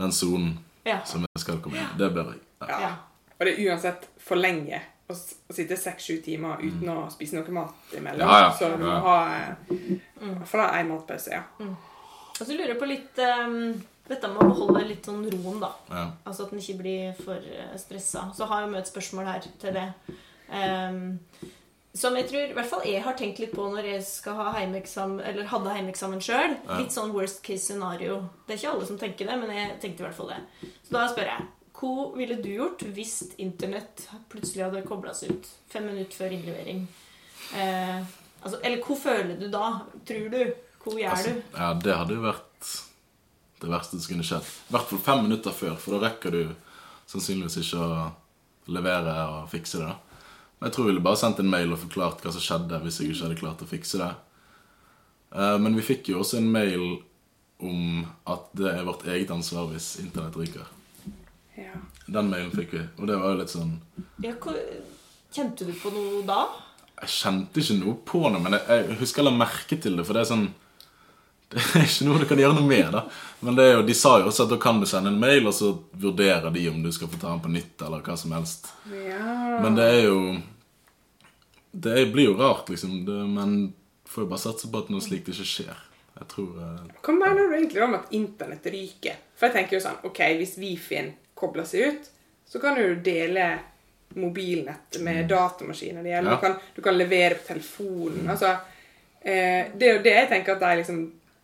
[0.00, 0.54] den sonen
[0.86, 1.00] Ja.
[1.08, 1.98] som jeg skal komme inn i.
[2.00, 2.40] Det bør jeg.
[2.66, 2.80] Ja.
[2.86, 2.90] Ja.
[3.36, 5.14] Og det er uansett for lenge å
[5.54, 8.24] sitte seks-sju timer uten å spise noe mat imellom.
[8.26, 8.52] Ja, ja.
[8.56, 9.00] Så du må Ja.
[9.04, 11.42] ha eh, for da én matpause, ja.
[11.60, 13.52] Og så lurer jeg på litt eh,
[14.06, 15.72] Dette med å beholde litt sånn roen, da.
[15.90, 16.04] Ja.
[16.28, 18.28] Altså at en ikke blir for uh, stressa.
[18.36, 19.86] Så har jeg et spørsmål her til det.
[20.46, 21.00] Um,
[21.96, 24.50] som jeg tror i hvert fall jeg har tenkt litt på når jeg skal ha
[24.58, 26.54] heimeksamen, eller hadde heimeksamen sjøl.
[26.66, 26.78] Ja.
[26.82, 28.18] Litt sånn worst case scenario.
[28.46, 30.40] Det er ikke alle som tenker det, men jeg tenkte i hvert fall det.
[30.86, 35.48] Så da spør jeg hva ville du gjort hvis internett plutselig hadde kobla seg ut
[35.68, 36.86] fem minutter før innlevering?
[37.52, 37.98] Eh,
[38.40, 39.66] altså, eller hva føler du da?
[40.08, 40.40] Tror du?
[40.84, 41.50] Hva gjør Altså, du?
[41.58, 42.70] ja, det hadde jo vært
[43.62, 44.44] det verste som kunne skjedd.
[44.68, 46.42] I hvert fall fem minutter før, for da rekker du
[47.08, 48.00] sannsynligvis ikke å
[48.74, 49.86] levere og fikse det.
[49.88, 49.96] da.
[50.58, 53.00] Men jeg tror vi ville bare sendt en mail og forklart hva som skjedde hvis
[53.00, 54.10] jeg ikke hadde klart å fikse det.
[55.36, 56.86] Eh, Men vi fikk jo også en mail
[57.60, 60.66] om at det er vårt eget ansvar hvis internett ryker.
[61.56, 61.72] ja.
[62.06, 63.72] Den mailen fikk vi, og det var jo litt sånn
[64.22, 64.34] Ja,
[65.34, 66.42] kjente du på noe da?
[67.02, 70.04] Jeg kjente ikke noe på noe, men jeg, jeg husker jeg la merke til det,
[70.06, 70.44] for det er sånn
[71.52, 73.04] Det er ikke noe du kan gjøre noe med, da.
[73.46, 75.46] Men det er jo, de sa jo også at da kan du sende en mail,
[75.46, 78.34] og så vurderer de om du skal få ta den på nytt, eller hva som
[78.34, 78.72] helst.
[78.90, 79.60] ja.
[79.62, 80.20] Men det er jo
[81.76, 83.04] Det blir jo rart, liksom.
[83.04, 83.74] Det, men
[84.08, 85.80] får jo bare satse på at noe slikt ikke skjer.
[86.16, 86.54] Jeg tror
[87.04, 89.18] Hva mener du egentlig om at internett ryker?
[89.36, 92.08] For jeg tenker jo sånn, ok, hvis Wifien kobler seg ut,
[92.48, 93.50] så kan du dele
[94.16, 96.02] mobilnett med datamaskiner.
[96.02, 96.30] Det gjelder.
[96.30, 96.32] Mm.
[96.32, 96.36] Ja.
[96.36, 98.30] Du, kan, du kan levere på telefonen.
[98.32, 98.54] Altså,
[99.20, 101.00] eh, det er jo det jeg tenker at de liksom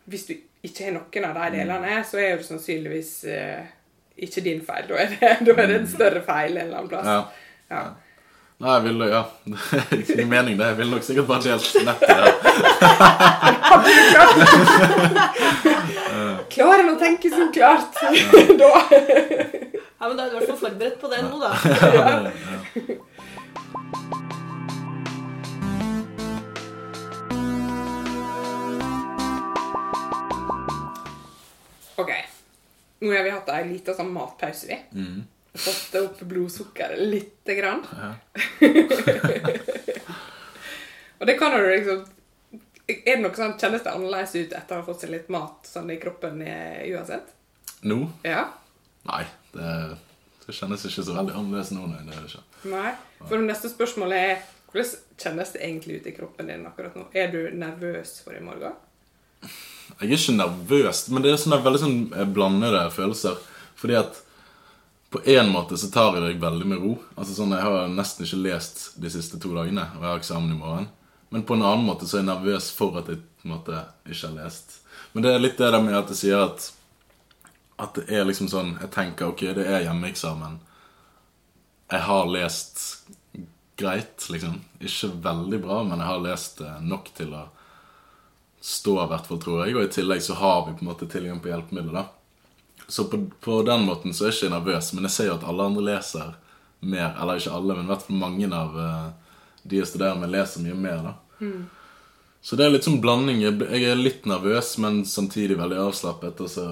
[0.09, 1.55] Hvis du ikke har noen av de Mm.
[1.59, 3.63] delene, så er det sannsynligvis eh,
[4.27, 4.85] ikke din feil.
[4.87, 7.07] Da er, det, da er det en større feil en eller annen plass.
[7.07, 7.23] Ja.
[7.71, 7.83] Ja.
[8.63, 9.23] Nei, jeg ville Ja.
[9.45, 10.65] Det er ikke noe mening, det.
[10.67, 12.07] Jeg ville nok sikkert bare delt nettet.
[12.07, 12.23] det.
[16.53, 17.93] Klarer han å tenke så klart?
[18.59, 18.71] da.
[20.03, 21.51] Ja, men Da er du i hvert fall forberedt på det nå, da.
[21.63, 22.31] Ja, ja.
[31.95, 32.11] Ok.
[33.03, 34.77] Nå har vi hatt ei lita sånn matpause, vi.
[34.95, 35.23] Mm.
[35.53, 37.83] Fått opp blodsukkeret lite grann.
[37.93, 38.13] Ja.
[41.19, 41.99] Og det kan jo liksom
[42.89, 45.69] Er det noe sånn, Kjennes det annerledes ut etter å ha fått seg litt mat
[45.69, 47.29] sånn i kroppen eh, uansett?
[47.87, 47.99] Nå?
[48.27, 48.41] Ja?
[49.07, 49.21] Nei,
[49.53, 49.69] det,
[50.43, 51.85] det kjennes ikke så veldig annerledes nå.
[51.91, 52.43] Nei, det det ikke.
[52.73, 52.91] Nei?
[53.21, 57.05] For det neste spørsmålet er hvordan kjennes det egentlig ut i kroppen din akkurat nå?
[57.15, 58.75] Er du nervøs for i morgen?
[59.99, 63.37] Jeg er ikke nervøs, men det er sånne veldig sånn eh, blandede følelser.
[63.79, 64.19] Fordi at
[65.13, 66.95] på en måte så tar jeg det veldig med ro.
[67.13, 70.55] Altså sånn, Jeg har nesten ikke lest de siste to dagene, og jeg har eksamen
[70.55, 70.87] i morgen.
[71.29, 73.83] Men på en annen måte så er jeg nervøs for at jeg på en måte
[74.09, 74.79] ikke har lest.
[75.13, 76.71] Men det er litt det der med at jeg sier at
[77.83, 80.59] At det er liksom sånn Jeg tenker ok, det er hjemmeeksamen.
[81.91, 83.03] Jeg har lest
[83.77, 84.61] greit, liksom.
[84.79, 87.47] Ikke veldig bra, men jeg har lest eh, nok til å
[88.63, 89.75] stå, i hvert fall, tror jeg.
[89.75, 92.05] Og i tillegg så har vi på en måte tilgang på hjelpemidler, da.
[92.87, 95.45] Så på, på den måten så er jeg ikke nervøs, men jeg ser jo at
[95.47, 96.33] alle andre leser
[96.83, 97.13] mer.
[97.21, 100.63] Eller ikke alle, men i hvert fall mange av eh, de jeg studerer med, leser
[100.65, 101.13] mye mer, da.
[102.43, 103.39] Så det er litt sånn blanding.
[103.43, 106.41] Jeg er litt nervøs, men samtidig veldig avslappet.
[106.43, 106.65] Og så,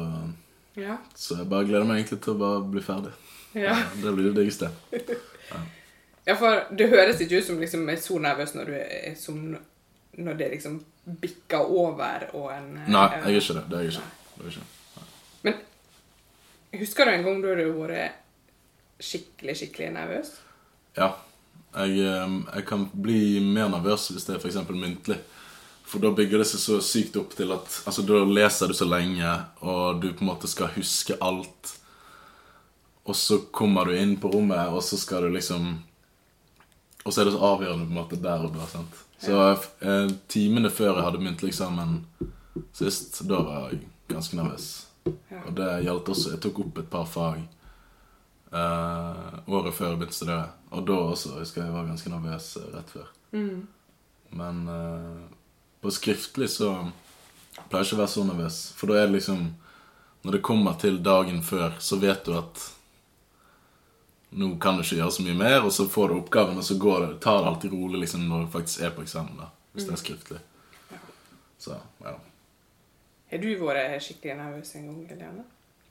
[0.79, 0.97] Ja.
[1.15, 3.11] så jeg bare gleder meg egentlig til å bare bli ferdig.
[3.55, 3.75] Ja.
[3.99, 4.71] Det blir det diggeste.
[6.27, 9.41] ja, for det høres ikke ut som liksom er så nervøs når du er som
[10.19, 13.65] når det liksom bikker over og en eh, Nei, jeg er ikke det.
[13.69, 14.07] Det er jeg ikke.
[14.37, 14.69] Det er ikke.
[15.41, 20.31] Men husker du en gang da du har vært skikkelig, skikkelig nervøs?
[20.97, 21.11] Ja.
[21.71, 24.61] Jeg, eh, jeg kan bli mer nervøs hvis det er f.eks.
[24.69, 25.19] muntlig.
[25.91, 28.87] For da bygger det seg så sykt opp til at Altså, da leser du så
[28.87, 29.27] lenge,
[29.59, 31.73] og du på en måte skal huske alt.
[33.09, 35.73] Og så kommer du inn på rommet, og så skal du liksom
[37.05, 38.67] Og så er det så avgjørende på en måte der og da.
[38.69, 38.99] sant?
[39.21, 41.99] Så eh, timene før jeg hadde muntlig eksamen
[42.75, 44.69] sist, da var jeg ganske nervøs.
[45.05, 45.41] Ja.
[45.47, 47.39] Og det gjaldt også Jeg tok opp et par fag
[48.53, 50.49] eh, året før jeg begynte å studere.
[50.71, 53.13] Og da også husker jeg jeg var ganske nervøs eh, rett før.
[54.41, 55.23] Men eh,
[55.81, 56.73] på skriftlig så
[57.69, 58.59] pleier jeg ikke å være så nervøs.
[58.77, 59.49] For da er det liksom
[60.21, 62.59] Når det kommer til dagen før, så vet du at
[64.31, 66.77] nå kan du ikke gjøre så mye mer, og så får du oppgaven, og så
[66.79, 69.37] går det, tar det alltid rolig liksom, når du faktisk er på eksamen.
[69.37, 70.39] da, Hvis det er skriftlig.
[71.61, 72.13] Så, ja.
[73.31, 75.43] Har du vært skikkelig nervøs en gang, Eliane?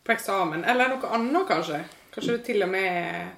[0.04, 0.64] På eksamen?
[0.64, 1.82] Eller noe annet, kanskje?
[2.14, 3.28] Kanskje du til og med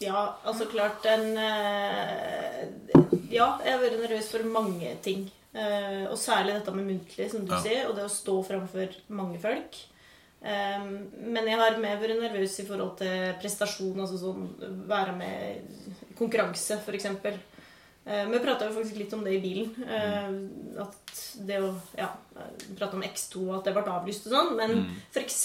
[0.00, 2.64] Ja, altså klart en eh,
[3.30, 5.28] Ja, jeg har vært nervøs for mange ting.
[5.52, 7.60] Eh, og særlig dette med muntlig, som du Ja.
[7.62, 9.76] sier, og det å stå framfor mange folk.
[10.40, 10.92] Um,
[11.34, 14.46] men jeg har mer vært nervøs i forhold til prestasjon, altså sånn
[14.88, 17.10] være med i konkurranse, f.eks.
[18.06, 19.74] Uh, vi prata jo faktisk litt om det i bilen.
[19.84, 22.08] Uh, at det å ja,
[22.78, 24.54] prate om X2 og at det ble avlyst og sånn.
[24.56, 24.96] Men mm.
[25.12, 25.42] f.eks.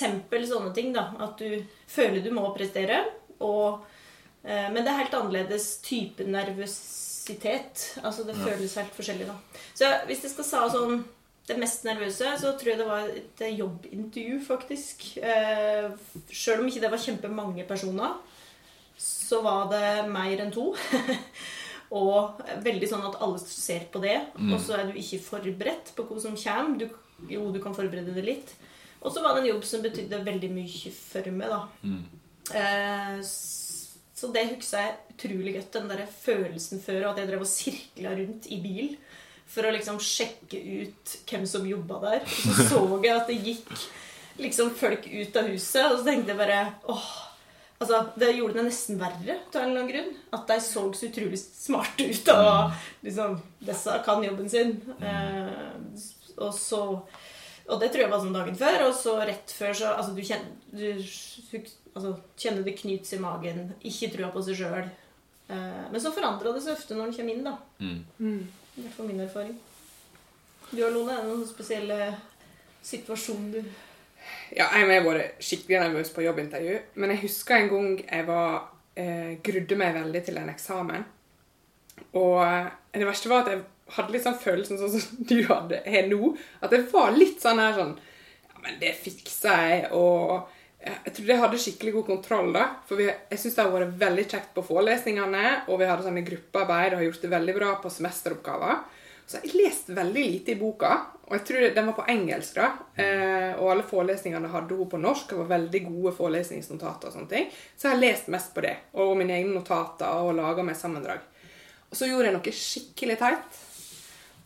[0.53, 1.09] sånne ting, da.
[1.27, 1.59] At du
[1.91, 3.03] føler du må prestere.
[3.43, 3.83] Og,
[4.47, 7.89] uh, men det er helt annerledes type nervøsitet.
[7.99, 8.47] Altså det ja.
[8.47, 9.59] føles helt forskjellig, da.
[9.75, 11.03] Så hvis jeg skal sa sånn
[11.45, 15.05] det mest nervøse, så tror jeg det var et jobbintervju, faktisk.
[15.21, 15.91] Eh,
[16.33, 18.15] Sjøl om ikke det var kjempemange personer,
[18.97, 20.71] så var det mer enn to.
[22.01, 24.55] og veldig sånn at alle ser på det, mm.
[24.55, 26.79] og så er du ikke forberedt på hva som kommer.
[26.81, 28.55] Du, jo, du kan forberede det litt.
[29.05, 31.61] Og så var det en jobb som betydde veldig mye for meg, da.
[31.85, 32.01] Mm.
[32.57, 33.21] Eh,
[34.15, 35.75] så det husker jeg utrolig godt.
[35.77, 38.95] Den der følelsen før, og at jeg drev og sirkla rundt i bil
[39.47, 42.25] for å liksom sjekke ut hvem som jobba der.
[42.25, 43.71] Og så så jeg at det gikk
[44.41, 46.59] liksom folk ut av huset, og så tenkte jeg bare
[46.91, 47.13] åh,
[47.75, 50.11] Altså, Det gjorde det nesten verre, av en eller annen grunn.
[50.33, 52.29] At de så så utrolig smarte ut.
[52.31, 54.77] Og liksom Disse kan jobben sin.
[55.01, 56.05] Eh,
[56.37, 56.81] og så
[57.67, 58.87] Og det tror jeg var sånn dagen før.
[58.87, 61.59] Og så rett før så Altså, du kjenner, du,
[61.93, 63.73] altså, kjenner det knyts i magen.
[63.83, 64.87] Ikke trua på seg sjøl.
[65.49, 67.57] Eh, men så forandrer det seg ofte når en kommer inn, da.
[67.83, 68.47] Mm.
[68.75, 69.55] Det er for min erfaring.
[70.71, 71.99] Du og Lone, er det noen spesielle
[72.83, 73.61] situasjoner du
[74.55, 76.79] Ja, jeg har vært skikkelig nervøs på jobbintervju.
[76.99, 78.57] Men jeg husker en gang jeg var
[78.97, 81.05] eh, grudde meg veldig til en eksamen.
[82.19, 83.63] Og eh, det verste var at jeg
[83.95, 86.33] hadde litt sånn følelsen sånn som du hadde har nå.
[86.59, 89.87] At jeg var litt sånn her sånn Ja, men det fikser jeg.
[89.95, 90.49] Og
[90.85, 92.65] jeg tror jeg hadde skikkelig god kontroll, da.
[92.85, 96.25] For vi, jeg syns det har vært veldig kjekt på forelesningene, og vi hadde sånne
[96.27, 98.83] gruppearbeid og har gjort det veldig bra på semesteroppgaver.
[99.25, 100.91] Så jeg har lest veldig lite i boka,
[101.25, 102.59] og jeg tror den var på engelsk.
[102.59, 102.67] da,
[103.01, 105.29] eh, Og alle forelesningene hadde hun på norsk.
[105.29, 107.49] Det var veldig gode forelesningsnotater og sånne ting.
[107.75, 111.19] Så jeg har lest mest på det, og mine egne notater, og laga meg sammendrag.
[111.89, 113.57] Og så gjorde jeg noe skikkelig teit,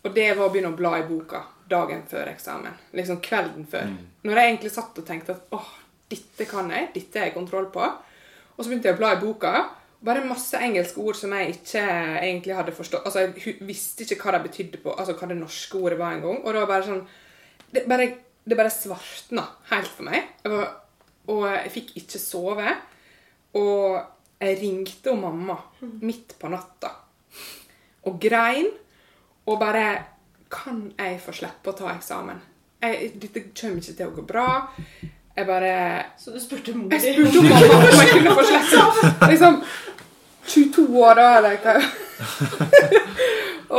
[0.06, 2.73] og det var å begynne å bla i boka dagen før eksamen.
[2.93, 3.91] Liksom kvelden før.
[3.91, 4.08] Mm.
[4.23, 5.69] Når jeg egentlig satt og tenkte at åh,
[6.10, 7.84] dette kan jeg, dette har jeg kontroll på.
[8.56, 9.54] Og så begynte jeg å bla i boka.
[10.04, 11.82] Bare masse engelske ord som jeg ikke
[12.24, 13.06] egentlig hadde forstått.
[13.06, 16.39] Altså, Jeg visste ikke hva det betydde på, altså hva det norske ordet var engang.
[16.43, 17.02] Og det var bare sånn
[17.69, 18.08] Det bare,
[18.50, 20.32] det bare svartna helt for meg.
[20.43, 20.72] Jeg var,
[21.30, 22.72] og jeg fikk ikke sove.
[23.60, 24.00] Og
[24.39, 25.58] jeg ringte om mamma
[26.02, 26.93] midt på natta
[28.08, 28.69] og grein.
[29.45, 30.06] Og bare
[30.50, 32.39] Kan jeg få slippe å ta eksamen?
[32.82, 34.45] Jeg, dette kommer ikke til å gå bra.
[35.39, 36.97] Jeg bare Så du spurte mor di?
[36.99, 39.30] Jeg spurte mamma om jeg kunne få slippe.
[39.32, 39.62] Liksom
[40.49, 41.75] 22 år, da, eller hva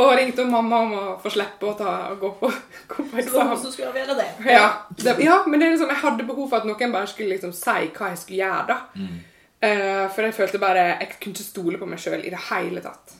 [0.01, 2.49] Og ringte mamma om å få slippe å ta, gå på,
[2.93, 3.57] gå på eksamen.
[3.59, 4.27] Så skulle gjøre det.
[4.47, 7.35] Ja, det, ja, men det er liksom, jeg hadde behov for at noen bare skulle
[7.35, 8.63] liksom si hva jeg skulle gjøre.
[8.71, 8.79] da.
[8.95, 9.19] Mm.
[9.61, 12.81] Uh, for jeg følte bare Jeg kunne ikke stole på meg sjøl i det hele
[12.81, 13.17] tatt.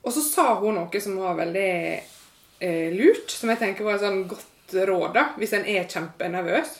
[0.00, 1.74] Og så sa hun noe som var veldig
[2.64, 6.78] uh, lurt, som jeg tenker var et sånn godt råd da, hvis en er kjempenervøs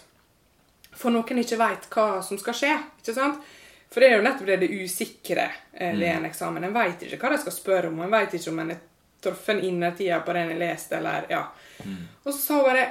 [0.96, 2.74] for noen ikke veit hva som skal skje.
[3.00, 3.42] ikke sant?
[3.90, 6.64] For det er jo nettopp det, det usikre eh, ved en eksamen.
[6.64, 8.82] En veit ikke hva de skal spørre om, en veit ikke om en er
[9.20, 11.42] truffet innertida på det en har lest, eller ja.
[11.84, 11.96] Mm.
[12.22, 12.88] Og så sa hun bare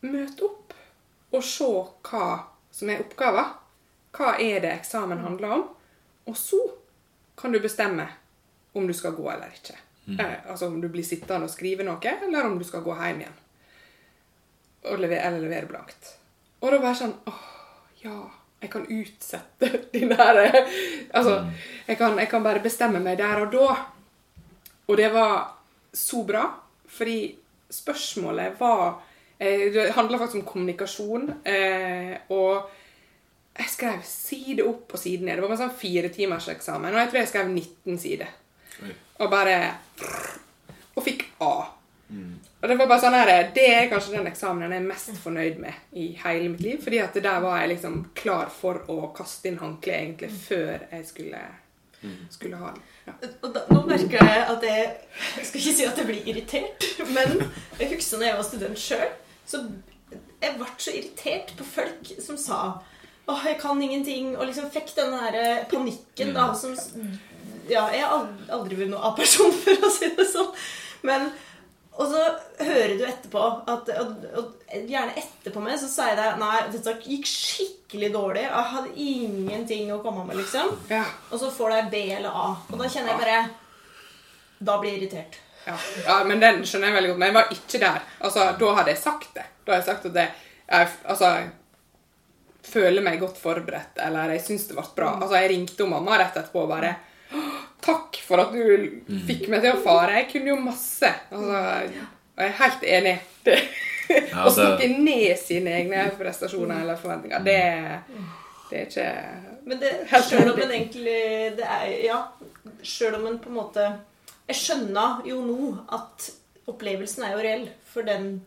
[0.00, 0.72] Møt opp
[1.36, 1.66] og se
[2.08, 2.28] hva
[2.72, 3.50] som er oppgaven.
[4.16, 5.66] Hva er det eksamen handler om?
[6.24, 6.60] Og så
[7.36, 8.06] kan du bestemme
[8.72, 9.76] om du skal gå eller ikke.
[10.06, 10.20] Mm.
[10.20, 13.20] Eh, altså om du blir sittende og skrive noe, eller om du skal gå hjem
[13.26, 13.36] igjen.
[14.96, 16.14] Levere, eller levere blankt.
[16.60, 17.42] Og da var jeg sånn åh,
[18.04, 18.18] ja.
[18.60, 21.52] Jeg kan utsette den der Altså, mm.
[21.86, 23.68] jeg kan, jeg kan, bare bestemme meg der og da.
[24.90, 25.54] Og det var
[25.92, 26.44] så bra,
[26.90, 27.34] fordi
[27.70, 29.00] spørsmålet var
[29.38, 31.30] eh, Det handla faktisk om kommunikasjon.
[31.46, 32.68] Eh, og
[33.56, 35.38] jeg skrev side opp og side ned.
[35.38, 38.36] Det var en sånn firetimerseksamen, og jeg tror jeg skrev 19 sider.
[39.20, 39.56] Og bare
[40.96, 41.79] Og fikk A.
[42.60, 42.62] Mm.
[42.62, 45.58] Og Det var bare sånn her, det er kanskje den eksamen jeg er mest fornøyd
[45.62, 46.82] med i hele mitt liv.
[46.84, 50.38] fordi at der var jeg liksom klar for å kaste inn håndkleet egentlig mm.
[50.44, 51.40] før jeg skulle,
[52.02, 52.18] mm.
[52.30, 52.82] skulle ha den.
[53.06, 53.16] Ja.
[53.42, 54.84] Og da, nå merker jeg at jeg
[55.38, 58.78] Jeg skal ikke si at jeg blir irritert, men jeg husker når jeg var student
[58.78, 59.10] sjøl,
[59.46, 59.64] så
[60.40, 62.60] jeg ble så irritert på folk som sa
[63.30, 66.76] åh, jeg kan ingenting, og liksom fikk den der panikken da som
[67.70, 70.50] Ja, jeg har aldri vært noen A-person, for å si det sånn,
[71.06, 71.30] men
[72.00, 72.20] og så
[72.64, 77.28] hører du etterpå at, og, og, Gjerne etterpå meg så sier jeg Nei, dette gikk
[77.28, 78.44] skikkelig dårlig.
[78.46, 80.72] Jeg hadde ingenting å komme med, liksom.
[80.88, 81.02] Ja.
[81.28, 82.48] Og så får du B eller A.
[82.70, 83.38] Og da kjenner jeg bare
[84.70, 85.40] Da blir jeg irritert.
[85.66, 85.76] Ja.
[86.06, 86.18] ja.
[86.24, 87.20] men den skjønner jeg veldig godt.
[87.20, 88.04] Men jeg var ikke der.
[88.20, 89.48] Altså, Da hadde jeg sagt det.
[89.64, 91.34] Da hadde jeg sagt at det jeg, Altså
[92.70, 95.14] føler meg godt forberedt, eller jeg syns det ble bra.
[95.16, 96.92] Altså, jeg ringte jo mamma rett etterpå og bare
[97.80, 100.18] Takk for at du fikk meg til å fare.
[100.20, 101.12] Jeg kunne jo masse.
[101.30, 101.60] Altså,
[102.36, 103.14] og jeg er helt enig.
[103.46, 103.56] Det,
[104.10, 107.60] Ja, å snakke ned sine egne prestasjoner eller forventninger, det,
[108.70, 109.04] det er ikke
[109.70, 109.92] Men det,
[110.26, 111.20] selv om en egentlig
[111.54, 112.18] det er, Ja,
[112.82, 113.84] selv om en på en måte
[114.48, 116.30] Jeg skjønner jo nå at
[116.70, 118.40] opplevelsen er jo reell for den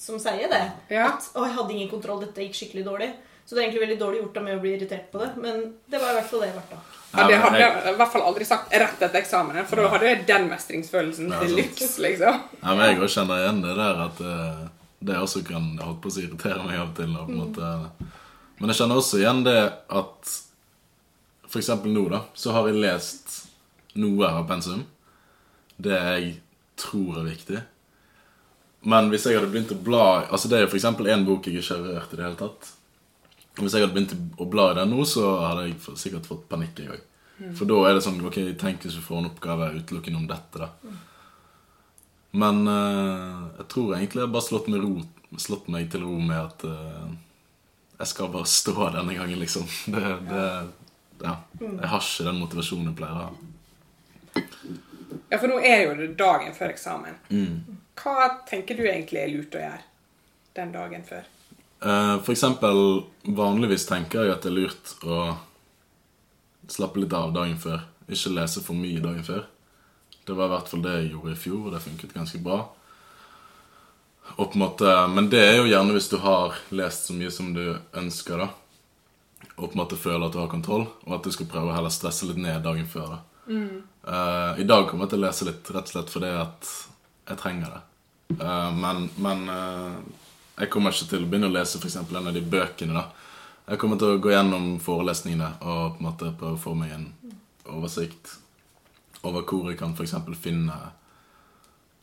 [0.00, 0.62] som sier det.
[0.88, 1.10] Ja.
[1.12, 2.22] At 'Å, jeg hadde ingen kontroll.
[2.24, 3.12] Dette gikk skikkelig dårlig'.
[3.50, 5.28] Så det er egentlig veldig dårlig gjort av meg å bli irritert på det.
[5.42, 5.56] Men
[5.90, 6.66] det var i hvert fall det jeg ble.
[6.70, 6.98] da.
[7.10, 10.06] Ja, det hadde jeg- i hvert fall aldri sagt rett etter eksamen, for da hadde
[10.06, 12.38] jeg den mestringsfølelsen Ja, til lyks, liksom.
[12.62, 14.68] Ja, men jeg òg kjenner igjen det der at eh,
[15.02, 17.06] det også kan holdt på å si, irritere meg av og til.
[17.16, 17.90] På en måte.
[18.60, 19.58] Men jeg kjenner også igjen det
[19.90, 20.40] at
[21.48, 23.48] for eksempel nå, da, så har jeg lest
[23.96, 24.84] noe av pensum.
[25.80, 26.40] Det jeg
[26.76, 27.62] tror er viktig.
[28.84, 31.44] Men hvis jeg hadde begynt å bla Altså Det er jo for eksempel en bok
[31.44, 32.70] jeg ikke har rørt i det hele tatt.
[33.58, 36.78] Hvis jeg hadde begynt å bla i den nå, så hadde jeg sikkert fått panikk.
[36.78, 37.06] jeg gang.
[37.56, 40.66] For da er det sånn Ok, tenk hvis du får en oppgave utelukkende om dette,
[40.66, 40.92] da.
[42.30, 46.18] Men uh, jeg tror egentlig jeg har bare slått meg, ro, slått meg til ro
[46.22, 47.08] med at uh,
[48.00, 49.66] jeg skal bare stå denne gangen, liksom.
[49.94, 50.44] Det, det,
[51.24, 51.34] ja.
[51.60, 53.32] Jeg har ikke den motivasjonen jeg pleier å ha.
[55.30, 57.18] Ja, for nå er jo det dagen før eksamen.
[57.28, 57.80] Mm.
[58.00, 59.82] Hva tenker du egentlig er lurt å gjøre
[60.56, 61.26] den dagen før?
[61.80, 65.20] Eh, For eksempel, vanligvis tenker jeg at det er lurt å
[66.70, 67.86] slappe litt av dagen før.
[68.10, 69.46] Ikke lese for mye dagen før.
[70.26, 72.60] Det var i hvert fall det jeg gjorde i fjor, og det funket ganske bra.
[74.36, 77.32] Og på en måte, men det er jo gjerne hvis du har lest så mye
[77.34, 77.64] som du
[77.98, 78.50] ønsker, da.
[79.56, 81.74] Og på en måte føler at du har kontroll, og at du skal prøve å
[81.74, 83.16] heller stresse litt ned dagen før.
[83.16, 83.20] da.
[83.50, 86.70] Eh, I dag kommer jeg til å lese litt, rett og slett fordi at
[87.30, 87.82] jeg trenger det.
[88.38, 89.96] Uh, men men eh,
[90.60, 92.92] jeg kommer ikke til å begynne å lese eksempel en av de bøkene.
[92.92, 93.06] da.
[93.70, 96.92] Jeg kommer til å gå gjennom forelesningene og på en måte prøve å få meg
[96.92, 97.06] en
[97.70, 98.36] oversikt
[99.22, 100.74] over hvor jeg kan eksempel finne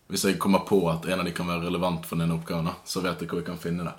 [0.07, 2.77] Hvis jeg kommer på at en av de kan være relevant for denne oppgaven, da,
[2.87, 3.91] så vet jeg hvor jeg kan finne det.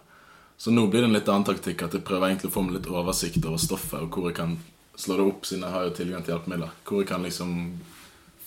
[0.57, 2.79] Så nå blir det en litt annen taktikk at jeg prøver egentlig å få meg
[2.79, 4.55] litt oversikt over stoffet, og hvor jeg kan
[4.97, 6.73] slå det opp, siden jeg har jo tilgang til hjelpemidler.
[6.89, 7.53] Hvor jeg kan liksom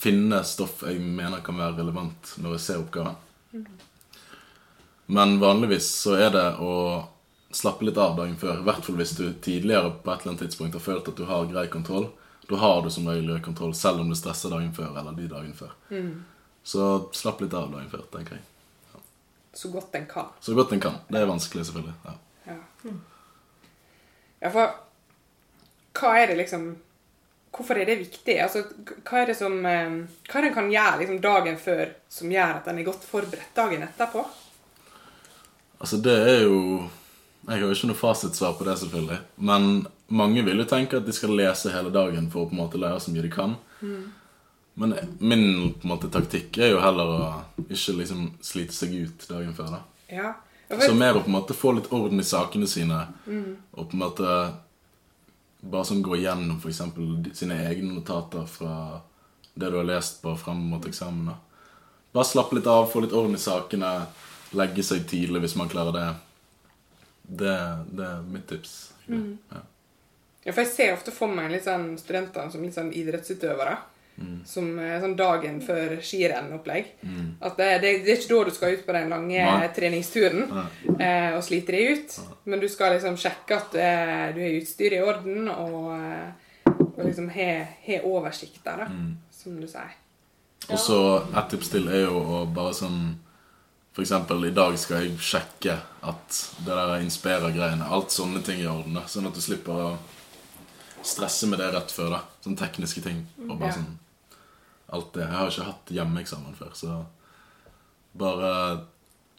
[0.01, 3.21] finne stoff jeg mener kan være relevant når jeg ser oppgaven.
[5.11, 6.73] Men vanligvis så er det å
[7.51, 8.61] slappe litt av dagen før.
[8.61, 11.25] I hvert fall hvis du tidligere på et eller annet tidspunkt har følt at du
[11.27, 12.07] har grei kontroll.
[12.47, 15.27] Da har du som regel grei kontroll, selv om du stresser dagen før eller de
[15.31, 15.73] dagene før.
[16.63, 18.47] Så slapp litt av dagen før, tenker jeg.
[19.53, 20.29] Så godt en kan.
[20.39, 21.01] Så godt en kan.
[21.09, 21.97] Det er vanskelig, selvfølgelig.
[22.05, 22.15] Ja.
[22.47, 22.93] Ja.
[24.45, 24.71] ja, for
[25.99, 26.71] hva er det liksom
[27.51, 28.37] Hvorfor er det viktig?
[28.39, 28.61] Altså,
[29.03, 29.97] hva er det som eh,
[30.29, 33.03] Hva er det en kan gjøre liksom, dagen før som gjør at en er godt
[33.03, 34.23] forberedt dagen etterpå?
[35.81, 36.57] Altså, det er jo
[37.47, 39.19] Jeg har jo ikke noe fasitsvar på det, selvfølgelig.
[39.41, 42.61] Men mange vil jo tenke at de skal lese hele dagen for å på en
[42.61, 43.55] måte lære så mye de kan.
[44.73, 47.21] Men min på en måte taktikk er jo heller å
[47.65, 49.73] ikke liksom slite seg ut dagen før.
[49.73, 49.81] da.
[50.11, 50.33] Ja.
[50.69, 50.85] vet...
[50.85, 53.01] Så mer å på en måte få litt orden i sakene sine,
[53.73, 54.35] og på en måte
[55.61, 59.01] bare sånn gå igjennom for eksempel sine egne notater fra
[59.53, 61.33] det du har lest på fram mot eksamen.
[61.33, 61.35] da.
[62.13, 63.91] Bare slappe litt av, få litt orden i sakene,
[64.57, 66.07] legge seg tidlig hvis man klarer det.
[67.21, 67.55] Det,
[67.95, 68.75] det er mitt tips.
[69.07, 69.61] Ja.
[70.43, 73.77] ja, for jeg ser ofte for meg litt sånn studenter som litt sånn idrettsutøvere.
[74.45, 76.91] Som eh, sånn dagen før skirennopplegg.
[77.41, 79.69] At det, det, det er ikke da du skal ut på den lange Nei.
[79.73, 80.43] treningsturen
[80.99, 82.19] eh, og slite deg ut.
[82.45, 87.01] Men du skal liksom sjekke at eh, du har utstyret i orden, og, eh, og
[87.01, 89.01] liksom har oversikt der, da,
[89.33, 89.97] som du sier.
[90.69, 93.01] Og så et tips til er jo å bare sånn
[93.99, 95.73] Eksempel i dag skal jeg sjekke
[96.07, 98.95] at det der Inspira-greiene Alt sånne ting er i orden.
[99.11, 99.89] Sånn at du slipper å
[101.03, 102.13] stresse med det rett før.
[102.15, 103.25] da Sånne tekniske ting.
[103.49, 103.91] Og bare sånn
[104.91, 105.25] Alt det.
[105.27, 106.95] Jeg har ikke hatt hjemmeeksamen før, så
[108.19, 108.49] bare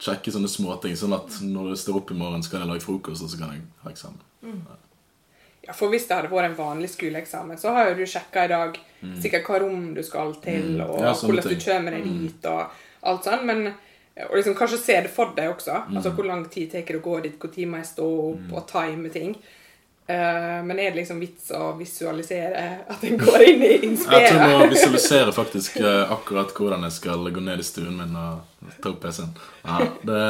[0.00, 0.94] sjekke sånne småting.
[0.96, 3.40] Sånn at når det står opp i morgen, så kan jeg lage frokost, og så
[3.40, 4.22] kan jeg ha eksamen.
[5.62, 8.50] Ja, for hvis det hadde vært en vanlig skoleeksamen, så har jo du sjekka i
[8.50, 8.80] dag
[9.22, 13.12] sikkert hva rom du skal til, og Ja, hvordan du kjører kommer deg dit, og
[13.12, 13.44] alt sånn.
[13.46, 13.74] Men
[14.20, 15.82] og liksom kanskje se det for deg også.
[15.94, 18.48] Altså hvor lang tid tar det å gå dit, hvor tid må jeg stå opp,
[18.52, 19.34] og time ting.
[20.02, 23.84] Uh, men er det liksom vits å visualisere at en går inn i Jeg tror
[23.86, 24.48] jeg Inspira?
[24.50, 28.90] må visualisere faktisk uh, akkurat hvordan jeg skal gå ned i stuen min og ta
[28.90, 29.30] opp PC-en.
[29.62, 30.24] Ja, det,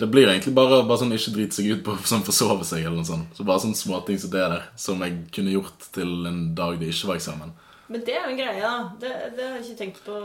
[0.00, 2.96] det blir egentlig bare, bare sånn ikke drite seg ut på sånn forsove seg eller
[3.02, 3.36] noe sånt.
[3.36, 6.90] Så bare sånne småting som det der, som jeg kunne gjort til en dag det
[6.94, 7.52] ikke var eksamen.
[7.88, 8.72] Men det er jo en greie, da.
[9.00, 10.16] Det, det har jeg ikke tenkt på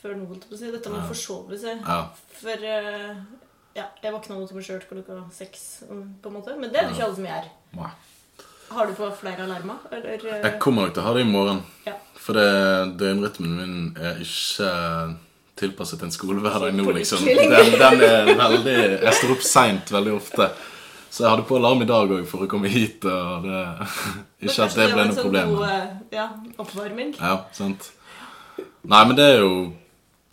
[0.00, 0.26] før nå.
[0.30, 0.70] holdt jeg på å si.
[0.72, 1.82] Dette med å forsove seg.
[1.84, 1.98] Ja.
[2.40, 3.18] For eh,
[3.76, 6.56] ja, jeg våkna mot meg sjøl klokka seks, mm, på en måte.
[6.60, 7.50] Men det er det ikke alle som gjør.
[7.76, 7.90] Nei.
[8.70, 9.82] Har du på flere alarmer?
[9.90, 11.64] Eller eh, Jeg kommer nok til å ha det i morgen.
[11.88, 11.96] Ja.
[12.20, 12.36] For
[13.00, 14.70] døgnrytmen min er ikke
[15.60, 17.24] tilpasset en skolehverdag nå, liksom.
[17.26, 18.04] Den, den
[18.40, 20.48] er veldig Jeg står opp seint veldig ofte.
[21.10, 23.04] Så jeg hadde på alarm i dag òg for å komme hit.
[23.04, 23.60] Og det,
[24.46, 25.54] ikke at det ble noe sånn problem.
[25.66, 26.28] Eh, ja,
[26.62, 27.16] oppvarming.
[27.18, 27.90] Ja, sant.
[28.86, 29.54] Nei, men det er jo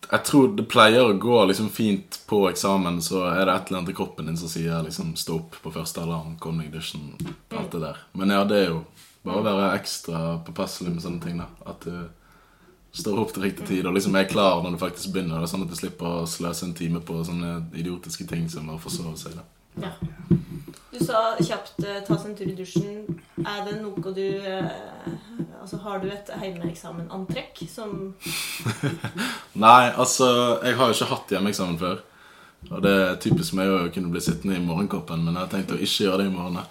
[0.07, 3.82] Jeg tror det pleier å gå liksom fint på eksamen, så er det et eller
[3.82, 6.78] annet i kroppen din som sier liksom stå opp på første alarm, kom deg i
[6.78, 7.09] dusjen,
[7.51, 7.99] alt det der.
[8.15, 8.78] Men ja, det er jo
[9.25, 11.49] bare å være ekstra påpasselig med sånne ting, da.
[11.67, 12.07] At du
[13.01, 15.41] står opp til riktig tid og liksom er klar når du faktisk begynner.
[15.41, 18.71] Det er sånn at du slipper å sløse en time på sånne idiotiske ting som
[18.71, 19.36] å forsove seg.
[19.36, 19.43] da.
[19.82, 19.93] Ja.
[20.91, 23.17] Du sa kjapt eh, ta seg en tur i dusjen.
[23.43, 24.71] Er det noe du eh,
[25.57, 28.13] Altså, har du et heimeeksamensantrekk som
[29.65, 30.30] Nei, altså,
[30.63, 31.97] jeg har jo ikke hatt hjemmeeksamen før.
[32.71, 35.73] Og det er typisk meg å kunne bli sittende i morgenkoppen, men jeg har tenkt
[35.75, 36.61] å ikke gjøre det i morgen.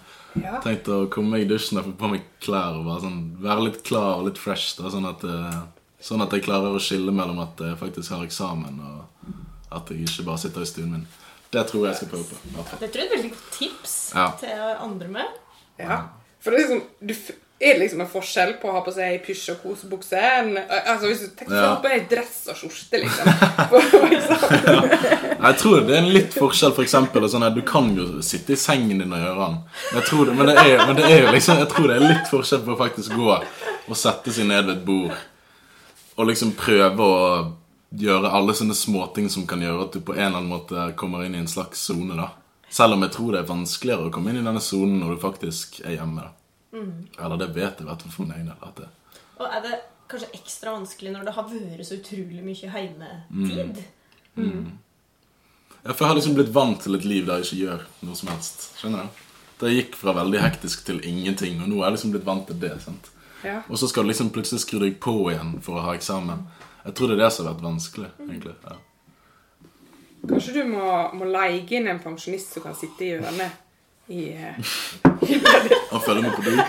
[0.41, 0.59] Ja.
[0.65, 3.69] Tenkt å komme meg i dusjen og få på meg klær og bare sånn, være
[3.69, 4.75] litt klar og litt fresh.
[4.81, 5.61] Da, sånn, at, eh,
[6.09, 9.37] sånn at jeg klarer å skille mellom at jeg faktisk har eksamen, og
[9.77, 11.07] at jeg ikke bare sitter i stuen min.
[11.53, 12.35] Det tror jeg jeg skal prøve på.
[12.57, 12.63] Ja.
[12.81, 14.27] Det tror jeg er et veldig godt tips Ja.
[14.41, 14.49] til
[14.83, 15.27] andre med.
[15.79, 15.97] Ja.
[16.43, 17.15] For det er liksom du,
[17.59, 20.21] Er det liksom en forskjell på å ha på seg pysj og kosebukse?
[20.21, 21.63] Altså Hvis du tenker Ja.
[21.71, 21.77] ja.
[21.81, 23.27] på ei dress og skjorte, liksom.
[25.47, 28.57] Jeg tror det er en litt forskjell, for eksempel, sånn Du kan jo sitte i
[28.61, 29.57] sengen din og gjøre den.
[29.93, 31.97] Men jeg tror det, men det er, men det er jo liksom Jeg tror det
[31.97, 33.31] er litt forskjell på å faktisk gå
[33.87, 35.15] og sette seg ned ved et bord
[36.17, 37.17] og liksom prøve å
[37.95, 41.25] gjøre alle sånne småting som kan gjøre at du på en eller annen måte kommer
[41.25, 42.17] inn i en slags sone.
[42.17, 42.31] da
[42.69, 45.23] Selv om jeg tror det er vanskeligere å komme inn i denne sonen når du
[45.23, 46.23] faktisk er hjemme.
[46.23, 46.33] da
[47.25, 48.89] Eller det vet jeg i hvert fall for min egen del.
[49.39, 49.79] Og er det
[50.09, 53.85] kanskje ekstra vanskelig når det har vært så utrolig mye heimetid?
[55.87, 58.19] Ja, for jeg har liksom blitt vant til et liv der jeg ikke gjør noe
[58.19, 58.71] som helst.
[58.81, 59.23] Skjønner du?
[59.61, 62.59] Det gikk fra veldig hektisk til ingenting, og nå er jeg liksom blitt vant til
[62.61, 62.75] det.
[62.83, 63.11] sant?
[63.45, 63.61] Ja.
[63.71, 66.43] Og så skal du liksom plutselig skru deg på igjen for å ha eksamen.
[66.87, 68.11] Jeg tror det er det som har vært vanskelig.
[68.29, 68.55] egentlig.
[68.65, 68.73] Ja.
[70.29, 70.87] Kanskje du må,
[71.19, 73.51] må leie inn en pensjonist som kan sitte i hjørnet
[74.09, 74.55] i eh,
[75.93, 76.51] Og følge med på do.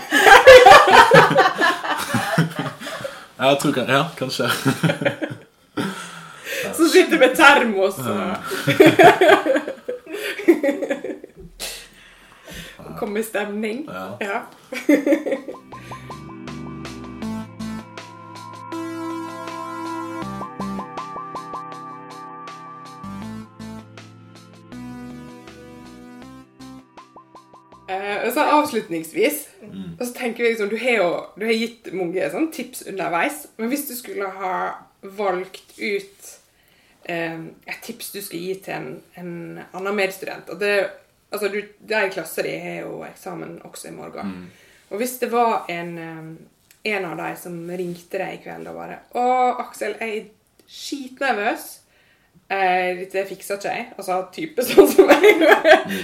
[3.38, 4.50] Jeg tror kan, Ja, kanskje.
[6.74, 8.36] Som sitter med termos og
[12.98, 13.88] Kommer i stemning.
[14.20, 14.40] Ja.
[27.88, 29.38] Og så avslutningsvis
[29.98, 33.46] og så tenker vi liksom, Du har jo du har gitt mange sånn, tips underveis,
[33.56, 34.52] men hvis du skulle ha
[35.18, 36.30] valgt ut
[37.08, 39.32] eh, et tips du skal gi til en, en
[39.72, 40.76] annen medstudent og det,
[41.30, 44.48] altså du, De i klassen din har jo eksamen også i morgen.
[44.88, 48.78] Og hvis det var en, eh, en av de som ringte deg i kveld og
[48.78, 49.26] bare 'Å,
[49.66, 50.24] Aksel, jeg er
[50.68, 51.66] skitnervøs.
[52.50, 55.24] Eh, det fikser ikke jeg.' Altså type sånn som meg.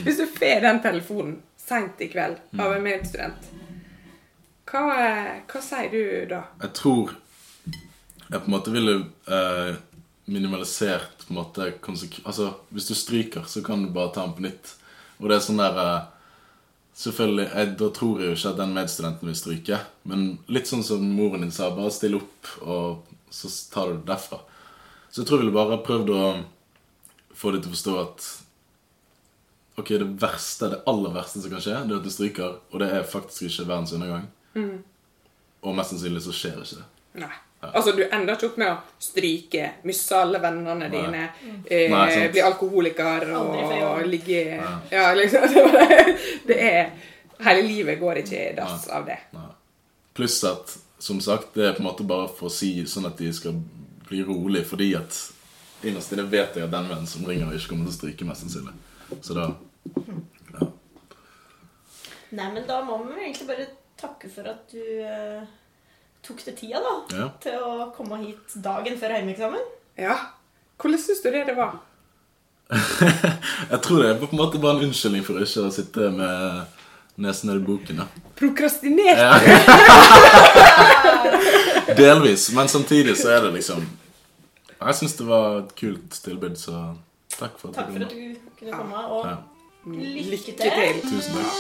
[0.05, 3.51] Hvis du får den telefonen seint i kveld av en medstudent,
[4.69, 4.85] hva,
[5.49, 6.45] hva sier du da?
[6.63, 7.15] Jeg tror
[8.35, 8.95] jeg på en måte ville
[9.31, 9.77] eh,
[10.25, 11.69] minimalisert på en måte.
[12.25, 14.73] Altså, hvis du stryker, så kan du bare ta den på nytt.
[15.21, 16.11] Og det er sånn der eh,
[16.95, 19.79] Selvfølgelig, jeg, Da tror jeg jo ikke at den medstudenten vil stryke.
[20.07, 24.13] Men litt sånn som moren din sa, bare still opp, og så tar du det
[24.13, 24.39] derfra.
[25.11, 26.21] Så jeg tror jeg ville bare prøvd å
[27.35, 28.29] få dem til å forstå at
[29.77, 32.83] Ok, det verste, det aller verste som kan skje, det er at du stryker, og
[32.83, 34.29] det er faktisk ikke verdens undergang.
[35.65, 36.87] Og mest sannsynlig så skjer det ikke det.
[37.25, 37.33] Nei.
[37.73, 41.23] Altså, Du ender ikke opp med å stryke, miste alle vennene dine,
[41.65, 44.75] eh, Nei, bli alkoholiker Aldri og ligge Nei.
[44.93, 45.47] Ja, liksom.
[46.49, 46.91] Det, er
[47.45, 49.19] Hele livet går ikke i dass av det.
[49.35, 49.49] Nei.
[50.15, 53.19] Pluss at, som sagt, det er på en måte bare for å si sånn at
[53.19, 53.57] de skal
[54.07, 55.17] bli rolig, fordi at
[55.85, 58.45] innerst inne vet jeg at den vennen som ringer, ikke kommer til å stryke, mest
[58.45, 58.77] sannsynlig.
[59.25, 59.57] Så da ja.
[62.35, 63.67] Nei, men da må vi egentlig bare
[64.01, 65.43] takke for at du eh,
[66.25, 66.95] tok deg tida, da.
[67.15, 67.27] Ja.
[67.45, 69.67] Til å komme hit dagen før hjemmeeksamen.
[70.01, 70.17] Ja.
[70.81, 71.77] Hvordan syns du det det var?
[72.75, 76.81] Jeg tror det er på en måte bare en unnskyldning for ikke å sitte med
[77.23, 78.03] nesen nedi boken.
[78.03, 78.09] da.
[78.41, 79.21] Prokrastinert?
[79.21, 79.39] Ja.
[82.01, 83.85] Delvis, men samtidig så er det liksom
[84.81, 86.81] Jeg syns det var et kult tilbud, så
[87.39, 88.17] takk for at Takk for at du
[88.59, 89.37] kunne komme, og Ja.
[89.85, 91.01] Lykke til.
[91.05, 91.57] Tusen takk.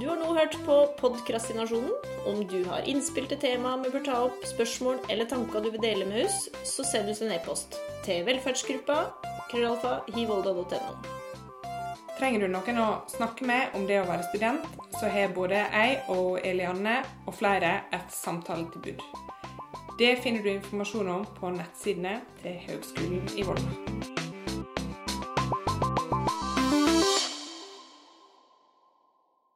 [0.00, 1.90] Du har nå hørt på Podkrastinasjonen.
[2.26, 5.82] Om du har innspill til temaer vi bør ta opp, spørsmål eller tanker du vil
[5.82, 7.76] dele med oss, så send oss en e-post
[8.06, 8.96] til velferdsgruppa
[9.50, 10.96] krøllalfa hivolda.no.
[12.16, 14.64] Trenger du noen å snakke med om det å være student,
[14.96, 19.04] så har både jeg og Elianne og flere et samtaletilbud.
[20.00, 24.13] Det finner du informasjon om på nettsidene til Høgskolen i Volda.